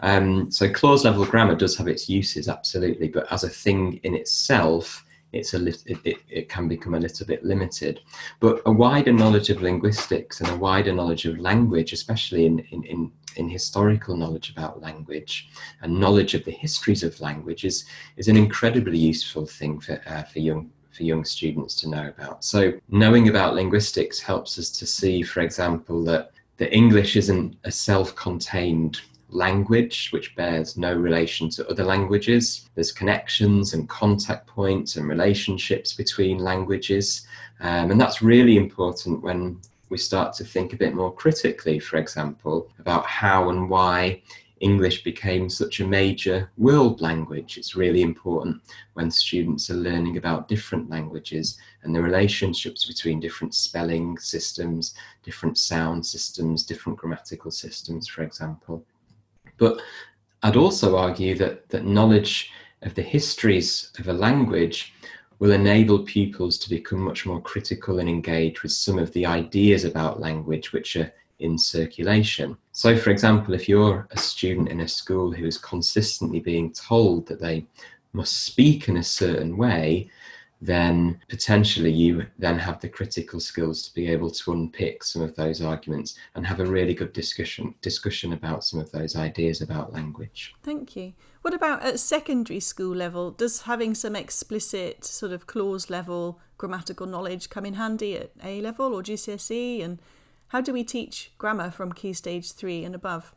um, 0.00 0.50
so 0.50 0.70
clause 0.70 1.04
level 1.04 1.26
grammar 1.26 1.54
does 1.54 1.76
have 1.76 1.88
its 1.88 2.08
uses, 2.08 2.48
absolutely, 2.48 3.08
but 3.08 3.30
as 3.32 3.44
a 3.44 3.48
thing 3.48 4.00
in 4.04 4.14
itself, 4.14 5.04
it's 5.32 5.54
a 5.54 5.58
lit- 5.58 5.82
it, 5.86 5.98
it, 6.04 6.16
it, 6.28 6.48
can 6.48 6.68
become 6.68 6.94
a 6.94 7.00
little 7.00 7.26
bit 7.26 7.44
limited. 7.44 8.00
But 8.40 8.62
a 8.66 8.72
wider 8.72 9.12
knowledge 9.12 9.50
of 9.50 9.62
linguistics 9.62 10.40
and 10.40 10.48
a 10.48 10.56
wider 10.56 10.92
knowledge 10.92 11.26
of 11.26 11.38
language, 11.38 11.92
especially 11.92 12.46
in, 12.46 12.60
in, 12.70 12.84
in 12.84 13.12
in 13.36 13.48
historical 13.48 14.16
knowledge 14.16 14.50
about 14.50 14.80
language 14.80 15.48
and 15.82 15.98
knowledge 15.98 16.34
of 16.34 16.44
the 16.44 16.50
histories 16.50 17.02
of 17.02 17.20
language 17.20 17.64
is, 17.64 17.84
is 18.16 18.28
an 18.28 18.36
incredibly 18.36 18.98
useful 18.98 19.46
thing 19.46 19.80
for, 19.80 20.00
uh, 20.06 20.22
for 20.22 20.38
young 20.38 20.70
for 20.92 21.02
young 21.02 21.26
students 21.26 21.74
to 21.74 21.90
know 21.90 22.08
about. 22.08 22.42
So 22.42 22.72
knowing 22.88 23.28
about 23.28 23.54
linguistics 23.54 24.18
helps 24.18 24.58
us 24.58 24.70
to 24.70 24.86
see, 24.86 25.22
for 25.22 25.40
example, 25.42 26.02
that 26.04 26.30
English 26.74 27.16
isn't 27.16 27.54
a 27.64 27.70
self-contained 27.70 29.02
language 29.28 30.08
which 30.12 30.34
bears 30.36 30.76
no 30.76 30.94
relation 30.94 31.50
to 31.50 31.68
other 31.68 31.84
languages. 31.84 32.68
There's 32.74 32.92
connections 32.92 33.74
and 33.74 33.88
contact 33.88 34.46
points 34.46 34.96
and 34.96 35.08
relationships 35.08 35.92
between 35.92 36.38
languages. 36.38 37.26
Um, 37.60 37.90
and 37.90 38.00
that's 38.00 38.22
really 38.22 38.56
important 38.56 39.22
when 39.22 39.60
we 39.88 39.98
start 39.98 40.32
to 40.34 40.44
think 40.44 40.72
a 40.72 40.76
bit 40.76 40.94
more 40.94 41.12
critically, 41.12 41.78
for 41.78 41.96
example, 41.96 42.68
about 42.78 43.06
how 43.06 43.50
and 43.50 43.68
why 43.68 44.22
English 44.60 45.04
became 45.04 45.50
such 45.50 45.80
a 45.80 45.86
major 45.86 46.50
world 46.56 47.00
language. 47.00 47.58
It's 47.58 47.76
really 47.76 48.02
important 48.02 48.62
when 48.94 49.10
students 49.10 49.68
are 49.70 49.74
learning 49.74 50.16
about 50.16 50.48
different 50.48 50.88
languages 50.88 51.58
and 51.82 51.94
the 51.94 52.02
relationships 52.02 52.86
between 52.86 53.20
different 53.20 53.54
spelling 53.54 54.16
systems, 54.18 54.94
different 55.22 55.58
sound 55.58 56.04
systems, 56.06 56.64
different 56.64 56.98
grammatical 56.98 57.50
systems, 57.50 58.08
for 58.08 58.22
example. 58.22 58.82
But 59.58 59.80
I'd 60.42 60.56
also 60.56 60.96
argue 60.96 61.36
that, 61.36 61.68
that 61.68 61.84
knowledge 61.84 62.50
of 62.82 62.94
the 62.94 63.02
histories 63.02 63.90
of 63.98 64.08
a 64.08 64.12
language 64.12 64.94
will 65.38 65.52
enable 65.52 65.98
pupils 66.00 66.58
to 66.58 66.70
become 66.70 67.00
much 67.00 67.26
more 67.26 67.40
critical 67.40 67.98
and 67.98 68.08
engaged 68.08 68.62
with 68.62 68.72
some 68.72 68.98
of 68.98 69.12
the 69.12 69.26
ideas 69.26 69.84
about 69.84 70.20
language 70.20 70.72
which 70.72 70.96
are 70.96 71.12
in 71.38 71.58
circulation. 71.58 72.56
So, 72.72 72.96
for 72.96 73.10
example, 73.10 73.54
if 73.54 73.68
you're 73.68 74.08
a 74.10 74.18
student 74.18 74.68
in 74.68 74.80
a 74.80 74.88
school 74.88 75.32
who 75.32 75.46
is 75.46 75.58
consistently 75.58 76.40
being 76.40 76.72
told 76.72 77.26
that 77.28 77.40
they 77.40 77.66
must 78.12 78.44
speak 78.44 78.88
in 78.88 78.96
a 78.96 79.02
certain 79.02 79.56
way, 79.56 80.10
then 80.60 81.20
potentially 81.28 81.92
you 81.92 82.26
then 82.38 82.58
have 82.58 82.80
the 82.80 82.88
critical 82.88 83.38
skills 83.38 83.82
to 83.82 83.94
be 83.94 84.08
able 84.08 84.30
to 84.30 84.52
unpick 84.52 85.04
some 85.04 85.22
of 85.22 85.36
those 85.36 85.60
arguments 85.60 86.16
and 86.34 86.46
have 86.46 86.60
a 86.60 86.66
really 86.66 86.94
good 86.94 87.12
discussion 87.12 87.74
discussion 87.82 88.32
about 88.32 88.64
some 88.64 88.80
of 88.80 88.90
those 88.90 89.16
ideas 89.16 89.60
about 89.60 89.92
language. 89.92 90.54
Thank 90.62 90.96
you. 90.96 91.12
What 91.42 91.54
about 91.54 91.84
at 91.84 92.00
secondary 92.00 92.60
school 92.60 92.96
level? 92.96 93.30
Does 93.30 93.62
having 93.62 93.94
some 93.94 94.16
explicit 94.16 95.04
sort 95.04 95.32
of 95.32 95.46
clause 95.46 95.88
level 95.90 96.40
grammatical 96.58 97.06
knowledge 97.06 97.50
come 97.50 97.66
in 97.66 97.74
handy 97.74 98.16
at 98.16 98.30
A 98.42 98.60
level 98.60 98.94
or 98.94 99.02
GCSE? 99.02 99.84
And 99.84 100.00
how 100.48 100.60
do 100.60 100.72
we 100.72 100.82
teach 100.82 101.32
grammar 101.38 101.70
from 101.70 101.92
Key 101.92 102.14
Stage 102.14 102.50
3 102.50 102.84
and 102.84 102.94
above? 102.94 103.34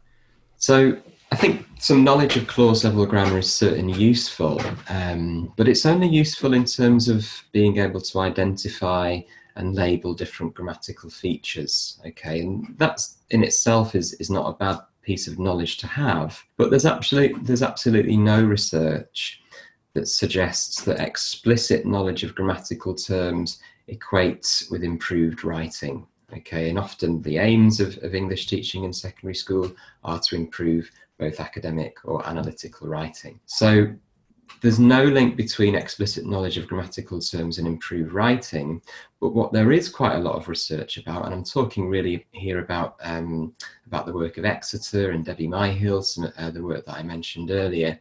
So 0.60 0.98
I 1.32 1.36
think 1.38 1.66
some 1.80 2.04
knowledge 2.04 2.36
of 2.36 2.48
clause 2.48 2.84
level 2.84 3.06
grammar 3.06 3.40
is 3.40 3.52
certainly 3.52 3.98
useful, 3.98 4.62
um, 4.90 5.54
but 5.56 5.70
it's 5.70 5.86
only 5.86 6.08
useful 6.08 6.54
in 6.54 6.66
terms 6.66 7.08
of 7.08 7.26
being 7.54 7.78
able 7.78 8.02
to 8.02 8.20
identify 8.20 9.22
and 9.56 9.74
label 9.74 10.14
different 10.14 10.54
grammatical 10.54 11.10
features. 11.10 12.00
Okay, 12.06 12.42
and 12.42 12.76
that's 12.78 13.20
in 13.30 13.44
itself 13.44 13.96
is, 13.96 14.14
is 14.16 14.30
not 14.30 14.50
a 14.50 14.58
bad 14.58 14.80
piece 15.02 15.28
of 15.28 15.40
knowledge 15.40 15.78
to 15.78 15.88
have, 15.88 16.44
but 16.58 16.70
there's 16.70 16.86
absolutely 16.86 17.42
there's 17.42 17.64
absolutely 17.64 18.18
no 18.18 18.44
research 18.44 19.42
that 19.94 20.08
suggests 20.08 20.84
that 20.84 21.00
explicit 21.00 21.86
knowledge 21.86 22.24
of 22.24 22.36
grammatical 22.36 22.94
terms 22.94 23.60
equates 23.90 24.70
with 24.70 24.84
improved 24.84 25.44
writing. 25.44 26.06
Okay, 26.38 26.70
and 26.70 26.78
often 26.78 27.22
the 27.24 27.38
aims 27.38 27.80
of, 27.80 27.98
of 28.04 28.14
English 28.14 28.48
teaching 28.48 28.84
in 28.84 28.94
secondary 28.94 29.36
school 29.36 29.72
are 30.04 30.20
to 30.20 30.36
improve 30.36 30.90
both 31.18 31.40
academic 31.40 31.98
or 32.04 32.26
analytical 32.28 32.88
writing. 32.88 33.40
So 33.46 33.94
there's 34.62 34.80
no 34.80 35.04
link 35.04 35.36
between 35.36 35.76
explicit 35.76 36.26
knowledge 36.26 36.58
of 36.58 36.68
grammatical 36.68 37.20
terms 37.20 37.58
and 37.58 37.68
improved 37.68 38.14
writing, 38.14 38.82
but 39.22 39.34
what 39.34 39.54
there 39.54 39.72
is 39.72 39.90
quite 39.90 40.16
a 40.16 40.20
lot 40.20 40.36
of 40.36 40.48
research 40.48 40.98
about, 40.98 41.26
and 41.26 41.34
I'm 41.34 41.44
talking 41.44 41.88
really 41.88 42.26
here 42.32 42.60
about 42.60 42.98
um, 43.02 43.54
about 43.88 44.06
the 44.06 44.14
work 44.14 44.38
of 44.38 44.46
Exeter 44.46 45.12
and 45.12 45.24
Debbie 45.24 45.48
Myhill, 45.48 46.04
some, 46.04 46.32
uh, 46.38 46.52
the 46.52 46.64
work 46.64 46.86
that 46.86 46.96
I 46.96 47.04
mentioned 47.04 47.52
earlier, 47.52 48.00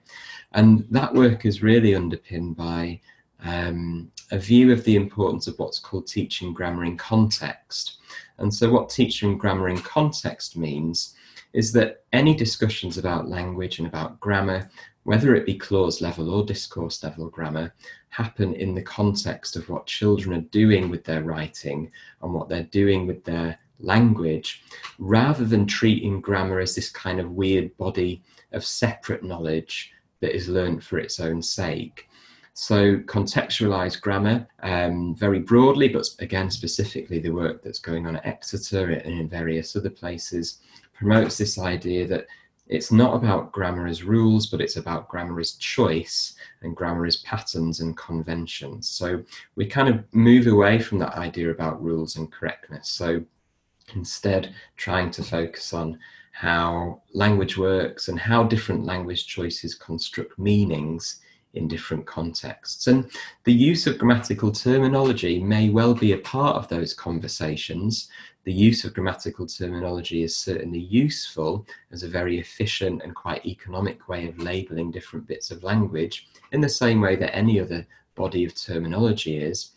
and 0.52 0.84
that 0.90 1.14
work 1.14 1.46
is 1.46 1.62
really 1.62 1.94
underpinned 1.94 2.56
by 2.56 3.00
um, 3.44 4.10
a 4.30 4.38
view 4.38 4.72
of 4.72 4.84
the 4.84 4.96
importance 4.96 5.46
of 5.46 5.58
what's 5.58 5.78
called 5.78 6.06
teaching 6.06 6.52
grammar 6.52 6.84
in 6.84 6.96
context. 6.96 7.98
And 8.38 8.52
so, 8.52 8.70
what 8.70 8.90
teaching 8.90 9.38
grammar 9.38 9.68
in 9.68 9.78
context 9.78 10.56
means 10.56 11.14
is 11.52 11.72
that 11.72 12.04
any 12.12 12.34
discussions 12.34 12.98
about 12.98 13.28
language 13.28 13.78
and 13.78 13.88
about 13.88 14.20
grammar, 14.20 14.68
whether 15.04 15.34
it 15.34 15.46
be 15.46 15.56
clause 15.56 16.00
level 16.00 16.30
or 16.30 16.44
discourse 16.44 17.02
level 17.02 17.28
grammar, 17.28 17.72
happen 18.10 18.54
in 18.54 18.74
the 18.74 18.82
context 18.82 19.56
of 19.56 19.68
what 19.68 19.86
children 19.86 20.38
are 20.38 20.48
doing 20.50 20.90
with 20.90 21.04
their 21.04 21.22
writing 21.22 21.90
and 22.22 22.34
what 22.34 22.48
they're 22.48 22.64
doing 22.64 23.06
with 23.06 23.24
their 23.24 23.58
language, 23.80 24.62
rather 24.98 25.44
than 25.44 25.66
treating 25.66 26.20
grammar 26.20 26.58
as 26.60 26.74
this 26.74 26.90
kind 26.90 27.20
of 27.20 27.30
weird 27.30 27.74
body 27.76 28.22
of 28.52 28.64
separate 28.64 29.22
knowledge 29.22 29.92
that 30.20 30.34
is 30.34 30.48
learnt 30.48 30.82
for 30.82 30.98
its 30.98 31.20
own 31.20 31.40
sake. 31.40 32.07
So, 32.60 32.96
contextualized 32.96 34.00
grammar 34.00 34.44
um, 34.64 35.14
very 35.14 35.38
broadly, 35.38 35.86
but 35.86 36.08
again, 36.18 36.50
specifically 36.50 37.20
the 37.20 37.30
work 37.30 37.62
that's 37.62 37.78
going 37.78 38.04
on 38.04 38.16
at 38.16 38.26
Exeter 38.26 38.90
and 38.90 39.20
in 39.20 39.28
various 39.28 39.76
other 39.76 39.90
places 39.90 40.58
promotes 40.92 41.38
this 41.38 41.56
idea 41.60 42.04
that 42.08 42.26
it's 42.66 42.90
not 42.90 43.14
about 43.14 43.52
grammar 43.52 43.86
as 43.86 44.02
rules, 44.02 44.48
but 44.48 44.60
it's 44.60 44.74
about 44.74 45.08
grammar 45.08 45.38
as 45.38 45.52
choice 45.52 46.34
and 46.62 46.74
grammar 46.74 47.06
as 47.06 47.18
patterns 47.18 47.78
and 47.78 47.96
conventions. 47.96 48.88
So 48.88 49.22
we 49.54 49.64
kind 49.64 49.88
of 49.88 50.02
move 50.12 50.48
away 50.48 50.80
from 50.80 50.98
that 50.98 51.14
idea 51.14 51.52
about 51.52 51.80
rules 51.80 52.16
and 52.16 52.30
correctness. 52.32 52.88
So 52.88 53.22
instead, 53.94 54.52
trying 54.76 55.12
to 55.12 55.22
focus 55.22 55.72
on 55.72 55.96
how 56.32 57.02
language 57.12 57.56
works 57.56 58.08
and 58.08 58.18
how 58.18 58.42
different 58.42 58.84
language 58.84 59.28
choices 59.28 59.76
construct 59.76 60.36
meanings 60.40 61.20
in 61.58 61.68
different 61.68 62.06
contexts. 62.06 62.86
And 62.86 63.10
the 63.44 63.52
use 63.52 63.86
of 63.86 63.98
grammatical 63.98 64.52
terminology 64.52 65.42
may 65.42 65.68
well 65.68 65.94
be 65.94 66.12
a 66.12 66.18
part 66.18 66.56
of 66.56 66.68
those 66.68 66.94
conversations, 66.94 68.08
the 68.44 68.52
use 68.54 68.82
of 68.84 68.94
grammatical 68.94 69.46
terminology 69.46 70.22
is 70.22 70.34
certainly 70.34 70.78
useful 70.78 71.66
as 71.92 72.02
a 72.02 72.08
very 72.08 72.38
efficient 72.38 73.02
and 73.02 73.14
quite 73.14 73.44
economic 73.44 74.08
way 74.08 74.26
of 74.26 74.38
labeling 74.38 74.90
different 74.90 75.26
bits 75.26 75.50
of 75.50 75.62
language 75.62 76.28
in 76.52 76.62
the 76.62 76.68
same 76.68 77.02
way 77.02 77.14
that 77.16 77.36
any 77.36 77.60
other 77.60 77.86
body 78.14 78.46
of 78.46 78.54
terminology 78.54 79.36
is. 79.36 79.72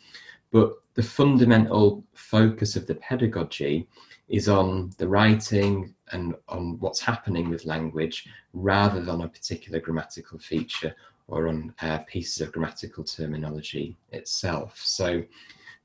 But 0.52 0.72
the 0.94 1.04
fundamental 1.04 2.06
focus 2.14 2.78
of 2.78 2.88
the 2.88 2.96
pedagogy 2.96 3.90
is 4.30 4.48
on 4.48 4.92
the 4.98 5.08
writing 5.08 5.94
and 6.14 6.36
on 6.48 6.80
what's 6.80 7.02
happening 7.02 7.50
with 7.50 7.66
language 7.66 8.26
rather 8.54 9.02
than 9.02 9.22
a 9.22 9.28
particular 9.28 9.82
grammatical 9.82 10.40
feature 10.40 10.96
or 11.32 11.48
on 11.48 11.74
uh, 11.82 12.00
pieces 12.00 12.42
of 12.42 12.52
grammatical 12.52 13.04
terminology 13.04 13.98
itself. 14.12 14.80
So 14.84 15.24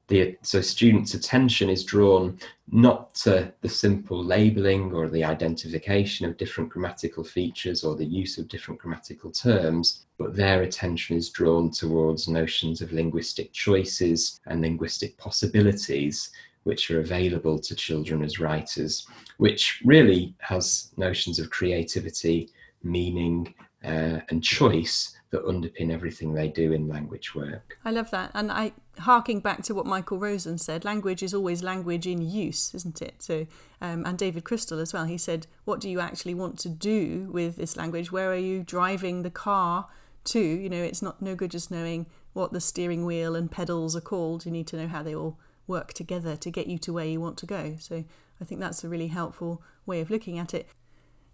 the 0.09 0.37
so 0.43 0.61
students' 0.61 1.15
attention 1.15 1.69
is 1.69 1.85
drawn 1.85 2.39
not 2.71 3.15
to 3.17 3.53
the 3.61 3.69
simple 3.69 4.23
labeling 4.23 4.93
or 4.93 5.09
the 5.09 5.25
identification 5.25 6.27
of 6.27 6.37
different 6.37 6.71
grammatical 6.71 7.25
features 7.25 7.83
or 7.83 7.97
the 7.97 8.05
use 8.05 8.39
of 8.39 8.49
different 8.49 8.81
grammatical 8.81 9.31
terms, 9.31 10.07
but 10.19 10.37
their 10.37 10.63
attention 10.63 11.17
is 11.17 11.31
drawn 11.31 11.71
towards 11.71 12.29
notions 12.29 12.81
of 12.81 12.93
linguistic 12.93 13.53
choices 13.53 14.41
and 14.47 14.61
linguistic 14.61 15.17
possibilities 15.17 16.31
which 16.63 16.91
are 16.91 17.01
available 17.01 17.59
to 17.61 17.77
children 17.77 18.25
as 18.25 18.41
writers, 18.41 19.07
which 19.39 19.81
really 19.85 20.35
has 20.39 20.93
notions 20.97 21.39
of 21.39 21.51
creativity, 21.51 22.49
meaning, 22.83 23.55
uh, 23.85 24.19
and 24.31 24.43
choice 24.43 25.16
that 25.37 25.45
underpin 25.45 25.93
everything 25.93 26.33
they 26.33 26.49
do 26.49 26.73
in 26.73 26.89
language 26.89 27.35
work. 27.35 27.79
I 27.85 27.91
love 27.91 28.11
that. 28.11 28.31
And 28.35 28.51
I 28.51 28.73
harking 29.01 29.41
back 29.41 29.63
to 29.65 29.75
what 29.75 29.85
Michael 29.85 30.19
Rosen 30.19 30.57
said, 30.57 30.85
language 30.85 31.23
is 31.23 31.35
always 31.35 31.63
language 31.63 32.07
in 32.07 32.23
use, 32.23 32.75
isn't 32.75 33.03
it? 33.03 33.23
So 33.23 33.47
um, 33.81 34.07
and 34.07 34.17
David 34.17 34.45
Crystal 34.45 34.79
as 34.79 34.95
well. 34.95 35.05
He 35.05 35.19
said, 35.19 35.47
What 35.65 35.81
do 35.81 35.91
you 35.91 36.01
actually 36.01 36.35
want 36.35 36.59
to 36.61 36.69
do 36.71 37.29
with 37.31 37.57
this 37.57 37.77
language? 37.77 38.11
Where 38.11 38.31
are 38.31 38.37
you 38.37 38.63
driving 38.63 39.23
the 39.23 39.31
car 39.31 39.89
to? 40.25 40.41
You 40.41 40.71
know, 40.71 40.83
it's 40.83 41.03
not 41.03 41.21
no 41.21 41.35
good 41.35 41.51
just 41.51 41.71
knowing 41.71 42.07
what 42.33 42.53
the 42.53 42.61
steering 42.61 43.05
wheel 43.05 43.37
and 43.37 43.51
pedals 43.51 43.95
are 43.95 44.01
called. 44.01 44.47
You 44.47 44.53
need 44.53 44.67
to 44.69 44.77
know 44.77 44.89
how 44.89 45.03
they 45.03 45.15
all 45.15 45.39
work 45.67 45.93
together 45.93 46.37
to 46.37 46.51
get 46.51 46.67
you 46.67 46.79
to 46.79 46.93
where 46.93 47.05
you 47.05 47.21
want 47.21 47.37
to 47.39 47.47
go. 47.47 47.77
So 47.79 48.05
I 48.41 48.45
think 48.45 48.61
that's 48.61 48.85
a 48.85 48.89
really 48.89 49.09
helpful 49.09 49.63
way 49.85 50.01
of 50.01 50.11
looking 50.11 50.39
at 50.39 50.55
it. 50.55 50.69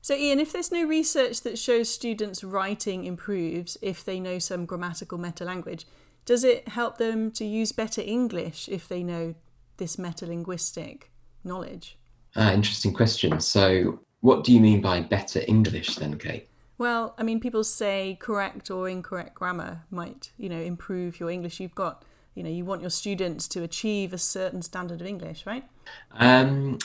So, 0.04 0.16
Ian, 0.16 0.40
if 0.40 0.52
there's 0.52 0.72
no 0.72 0.84
research 0.84 1.42
that 1.42 1.56
shows 1.56 1.88
students' 1.88 2.42
writing 2.42 3.04
improves 3.04 3.78
if 3.80 4.04
they 4.04 4.18
know 4.18 4.40
some 4.40 4.66
grammatical 4.66 5.16
meta 5.16 5.44
language, 5.44 5.86
does 6.24 6.42
it 6.42 6.66
help 6.68 6.98
them 6.98 7.30
to 7.32 7.44
use 7.44 7.70
better 7.70 8.02
English 8.04 8.68
if 8.68 8.88
they 8.88 9.04
know 9.04 9.36
this 9.76 9.98
meta 9.98 10.26
linguistic 10.26 11.12
knowledge? 11.44 11.96
Ah, 12.34 12.52
interesting 12.52 12.92
question. 12.92 13.38
So, 13.38 14.00
what 14.22 14.42
do 14.42 14.52
you 14.52 14.58
mean 14.58 14.80
by 14.80 15.00
better 15.02 15.42
English 15.46 15.94
then, 15.94 16.18
Kate? 16.18 16.48
Well, 16.78 17.14
I 17.16 17.22
mean, 17.22 17.38
people 17.38 17.62
say 17.62 18.16
correct 18.20 18.72
or 18.72 18.88
incorrect 18.88 19.34
grammar 19.34 19.84
might, 19.88 20.32
you 20.36 20.48
know, 20.48 20.58
improve 20.60 21.20
your 21.20 21.30
English. 21.30 21.60
You've 21.60 21.76
got, 21.76 22.04
you 22.34 22.42
know, 22.42 22.50
you 22.50 22.64
want 22.64 22.80
your 22.80 22.90
students 22.90 23.46
to 23.48 23.62
achieve 23.62 24.12
a 24.12 24.18
certain 24.18 24.62
standard 24.62 25.00
of 25.00 25.06
English, 25.06 25.46
right? 25.46 25.64
Um, 26.10 26.78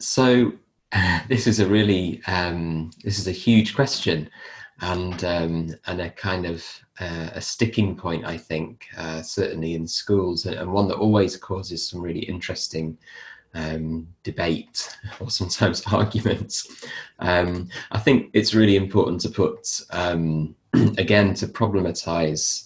so 0.00 0.52
this 1.28 1.46
is 1.46 1.60
a 1.60 1.66
really 1.66 2.20
um, 2.26 2.90
this 3.04 3.18
is 3.18 3.28
a 3.28 3.32
huge 3.32 3.74
question 3.74 4.28
and 4.80 5.24
um, 5.24 5.74
and 5.86 6.00
a 6.00 6.10
kind 6.10 6.46
of 6.46 6.64
uh, 7.00 7.30
a 7.34 7.40
sticking 7.40 7.96
point 7.96 8.24
I 8.24 8.36
think 8.36 8.86
uh, 8.96 9.22
certainly 9.22 9.74
in 9.74 9.86
schools 9.86 10.46
and 10.46 10.72
one 10.72 10.88
that 10.88 10.96
always 10.96 11.36
causes 11.36 11.88
some 11.88 12.00
really 12.00 12.20
interesting 12.20 12.98
um, 13.54 14.06
debate 14.22 14.96
or 15.20 15.30
sometimes 15.30 15.82
arguments. 15.92 16.84
Um, 17.18 17.68
I 17.90 17.98
think 17.98 18.30
it's 18.34 18.54
really 18.54 18.76
important 18.76 19.20
to 19.22 19.30
put 19.30 19.80
um, 19.90 20.54
again 20.98 21.34
to 21.34 21.46
problematize 21.46 22.64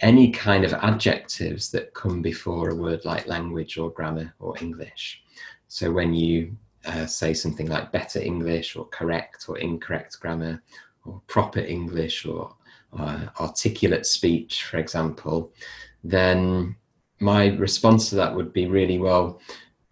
any 0.00 0.30
kind 0.30 0.64
of 0.64 0.72
adjectives 0.74 1.70
that 1.70 1.94
come 1.94 2.20
before 2.20 2.70
a 2.70 2.74
word 2.74 3.04
like 3.04 3.26
language 3.26 3.78
or 3.78 3.90
grammar 3.90 4.34
or 4.38 4.56
English. 4.60 5.22
So 5.68 5.90
when 5.90 6.14
you 6.14 6.56
uh, 6.86 7.06
say 7.06 7.34
something 7.34 7.66
like 7.68 7.92
better 7.92 8.20
English 8.20 8.76
or 8.76 8.86
correct 8.86 9.46
or 9.48 9.58
incorrect 9.58 10.18
grammar 10.20 10.62
or 11.04 11.20
proper 11.26 11.60
English 11.60 12.26
or 12.26 12.54
uh, 12.98 13.26
articulate 13.40 14.06
speech, 14.06 14.64
for 14.64 14.78
example, 14.78 15.52
then 16.02 16.76
my 17.20 17.48
response 17.56 18.10
to 18.10 18.16
that 18.16 18.34
would 18.34 18.52
be 18.52 18.66
really 18.66 18.98
well, 18.98 19.40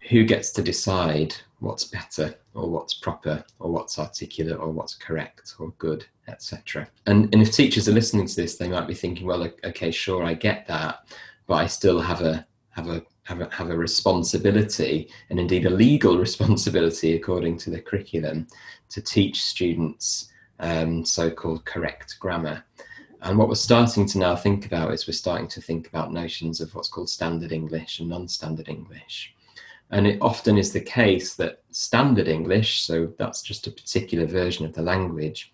who 0.09 0.23
gets 0.23 0.51
to 0.51 0.61
decide 0.61 1.35
what's 1.59 1.85
better 1.85 2.35
or 2.53 2.69
what's 2.69 2.93
proper 2.93 3.43
or 3.59 3.71
what's 3.71 3.97
articulate 3.97 4.59
or 4.59 4.69
what's 4.69 4.95
correct 4.95 5.55
or 5.59 5.71
good, 5.77 6.05
etc. 6.27 6.87
And, 7.05 7.33
and 7.33 7.41
if 7.41 7.51
teachers 7.51 7.87
are 7.87 7.93
listening 7.93 8.27
to 8.27 8.35
this, 8.35 8.57
they 8.57 8.67
might 8.67 8.87
be 8.87 8.93
thinking, 8.93 9.25
well, 9.25 9.49
okay, 9.63 9.91
sure, 9.91 10.23
I 10.23 10.33
get 10.33 10.67
that, 10.67 11.07
but 11.47 11.55
I 11.55 11.67
still 11.67 11.99
have 11.99 12.21
a 12.21 12.45
have 12.71 12.89
a 12.89 13.03
have 13.23 13.41
a, 13.41 13.49
have 13.51 13.69
a 13.69 13.77
responsibility 13.77 15.09
and 15.29 15.39
indeed 15.39 15.65
a 15.65 15.69
legal 15.69 16.17
responsibility 16.27 17.15
according 17.15 17.57
to 17.57 17.69
the 17.69 17.81
curriculum 17.81 18.47
to 18.89 19.01
teach 19.01 19.43
students 19.43 20.31
um, 20.59 21.03
so-called 21.03 21.65
correct 21.65 22.17
grammar 22.19 22.63
and 23.21 23.37
what 23.37 23.47
we're 23.47 23.55
starting 23.55 24.05
to 24.05 24.17
now 24.17 24.35
think 24.35 24.65
about 24.65 24.93
is 24.93 25.07
we're 25.07 25.13
starting 25.13 25.47
to 25.47 25.61
think 25.61 25.87
about 25.87 26.11
notions 26.11 26.59
of 26.61 26.73
what's 26.75 26.89
called 26.89 27.09
standard 27.09 27.51
english 27.51 27.99
and 27.99 28.09
non-standard 28.09 28.69
english 28.69 29.33
And 29.93 30.07
it 30.07 30.17
often 30.21 30.57
is 30.57 30.73
the 30.73 30.81
case 30.81 31.35
that 31.35 31.61
standard 31.69 32.27
English, 32.27 32.81
so 32.81 33.13
that's 33.19 33.43
just 33.43 33.67
a 33.67 33.71
particular 33.71 34.25
version 34.25 34.65
of 34.65 34.73
the 34.73 34.81
language, 34.81 35.53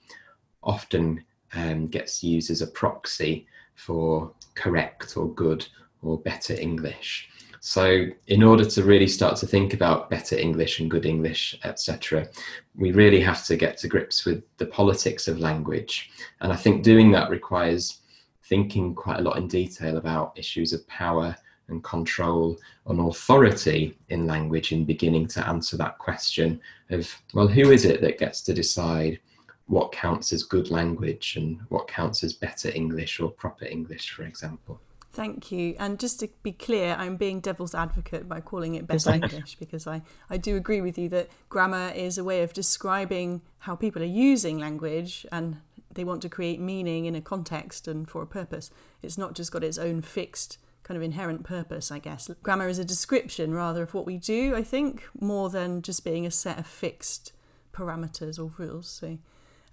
often 0.64 1.26
um, 1.54 1.88
gets 1.88 2.24
used 2.24 2.50
as 2.50 2.62
a 2.62 2.68
proxy 2.68 3.48
for 3.76 4.32
correct 4.56 5.18
or 5.18 5.34
good 5.34 5.68
or 6.02 6.18
better 6.20 6.54
English. 6.54 7.30
So, 7.62 8.08
in 8.28 8.41
order 8.41 8.63
to 8.63 8.84
really 8.84 9.08
start 9.08 9.36
to 9.38 9.48
think 9.48 9.74
about 9.74 10.10
better 10.10 10.38
English 10.38 10.80
and 10.80 10.89
good 10.89 11.06
English, 11.06 11.60
etc., 11.63 12.28
we 12.76 12.91
really 12.91 13.19
have 13.19 13.45
to 13.45 13.58
get 13.58 13.78
to 13.80 13.88
grips 13.88 14.26
with 14.26 14.43
the 14.58 14.65
politics 14.65 15.28
of 15.28 15.39
language. 15.39 16.10
And 16.39 16.54
I 16.54 16.56
think 16.56 16.84
doing 16.84 17.12
that 17.12 17.30
requires 17.30 18.00
thinking 18.45 18.95
quite 18.95 19.19
a 19.19 19.24
lot 19.24 19.38
in 19.38 19.48
detail 19.48 19.98
about 19.98 20.38
issues 20.38 20.72
of 20.74 20.88
power 20.88 21.36
and 21.67 21.84
control 21.84 22.58
and 22.88 23.00
authority 23.00 23.95
in 24.10 24.26
language 24.26 24.72
and 24.72 24.88
beginning 24.88 25.28
to 25.28 25.48
answer 25.48 25.78
that 25.78 25.98
question 25.98 26.60
of, 26.89 27.13
well, 27.34 27.48
who 27.48 27.72
is 27.72 27.86
it 27.86 28.02
that 28.02 28.17
gets 28.17 28.41
to 28.41 28.54
decide 28.54 29.19
what 29.67 29.91
counts 29.91 30.34
as 30.34 30.43
good 30.43 30.72
language 30.72 31.36
and 31.36 31.60
what 31.69 31.88
counts 31.88 32.24
as 32.24 32.34
better 32.34 32.72
English 32.74 33.19
or 33.19 33.30
proper 33.30 33.65
English, 33.65 34.12
for 34.12 34.24
example? 34.24 34.82
Thank 35.12 35.52
you. 35.52 35.76
And 35.80 36.00
just 36.00 36.19
to 36.19 36.30
be 36.43 36.52
clear, 36.52 36.95
I'm 36.98 37.17
being 37.17 37.39
devil's 37.39 37.74
advocate 37.74 38.30
by 38.30 38.41
calling 38.41 38.76
it 38.76 38.86
better 38.86 39.12
English 39.12 39.56
because 39.56 39.88
I, 39.88 40.02
I 40.30 40.38
do 40.38 40.56
agree 40.56 40.82
with 40.82 40.98
you 40.98 41.10
that 41.10 41.30
grammar 41.50 41.91
is 41.95 42.17
a 42.17 42.24
way 42.24 42.43
of 42.43 42.54
describing 42.54 43.41
how 43.60 43.76
people 43.76 44.02
are 44.02 44.06
using 44.06 44.60
language 44.60 45.26
and 45.32 45.58
they 45.91 46.04
want 46.04 46.22
to 46.22 46.30
create 46.30 46.60
meaning 46.60 47.06
in 47.06 47.15
a 47.15 47.22
context 47.22 47.88
and 47.88 48.08
for 48.08 48.22
a 48.22 48.28
purpose. 48.28 48.69
It's 49.02 49.17
not 49.17 49.34
just 49.34 49.52
got 49.52 49.63
its 49.63 49.80
own 49.80 50.02
fixed 50.02 50.60
kind 50.84 50.95
of 50.95 51.04
inherent 51.04 51.43
purpose, 51.43 51.91
I 51.91 52.00
guess. 52.00 52.30
Grammar 52.41 52.67
is 52.67 52.80
a 52.80 52.86
description 52.86 53.54
rather 53.54 53.84
of 53.84 53.93
what 53.93 54.06
we 54.06 54.17
do, 54.17 54.56
I 54.56 54.63
think, 54.63 55.04
more 55.19 55.50
than 55.50 55.82
just 55.82 56.04
being 56.04 56.26
a 56.26 56.32
set 56.32 56.58
of 56.58 56.67
fixed 56.67 57.34
parameters 57.74 58.39
or 58.39 58.52
rules. 58.58 58.88
So, 58.88 59.17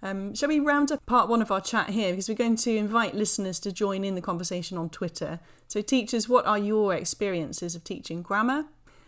um, 0.01 0.35
shall 0.35 0.49
we 0.49 0.59
round 0.59 0.91
up 0.91 1.05
part 1.05 1.29
one 1.29 1.41
of 1.41 1.51
our 1.51 1.61
chat 1.61 1.89
here? 1.89 2.11
Because 2.11 2.29
we're 2.29 2.35
going 2.35 2.55
to 2.57 2.75
invite 2.75 3.15
listeners 3.15 3.59
to 3.61 3.71
join 3.71 4.03
in 4.03 4.15
the 4.15 4.21
conversation 4.21 4.77
on 4.77 4.89
Twitter. 4.89 5.39
So, 5.67 5.81
teachers, 5.81 6.29
what 6.29 6.45
are 6.45 6.57
your 6.57 6.93
experiences 6.93 7.75
of 7.75 7.83
teaching 7.83 8.21
grammar? 8.21 8.65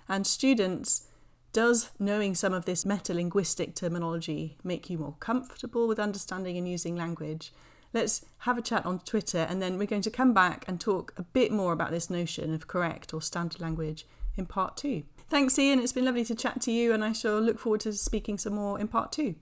And 0.07 0.25
students, 0.25 1.07
does 1.53 1.91
knowing 1.99 2.35
some 2.35 2.53
of 2.53 2.65
this 2.65 2.85
meta 2.85 3.13
linguistic 3.13 3.75
terminology 3.75 4.57
make 4.63 4.89
you 4.89 4.97
more 4.97 5.15
comfortable 5.19 5.87
with 5.87 5.99
understanding 5.99 6.57
and 6.57 6.67
using 6.67 6.95
language? 6.95 7.51
let's 7.93 8.25
have 8.39 8.57
a 8.57 8.61
chat 8.61 8.85
on 8.85 8.99
Twitter 8.99 9.47
and 9.49 9.61
then 9.61 9.77
we're 9.77 9.87
going 9.87 10.01
to 10.01 10.11
come 10.11 10.33
back 10.33 10.65
and 10.67 10.79
talk 10.79 11.13
a 11.17 11.23
bit 11.23 11.51
more 11.51 11.73
about 11.73 11.91
this 11.91 12.09
notion 12.09 12.53
of 12.53 12.67
correct 12.67 13.13
or 13.13 13.21
standard 13.21 13.61
language 13.61 14.05
in 14.37 14.45
part 14.45 14.77
two. 14.77 15.03
Thanks, 15.29 15.57
Ian. 15.59 15.79
It's 15.79 15.93
been 15.93 16.05
lovely 16.05 16.25
to 16.25 16.33
chat 16.33 16.59
to 16.61 16.71
you, 16.71 16.91
and 16.91 17.03
I 17.03 17.13
shall 17.13 17.39
look 17.39 17.59
forward 17.59 17.81
to 17.81 17.93
speaking 17.93 18.39
some 18.39 18.53
more 18.53 18.79
in 18.79 18.87
part 18.87 19.11
two. 19.11 19.35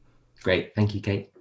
Great. 0.44 0.76
Thank 0.76 0.94
you, 0.94 1.00
Kate. 1.00 1.32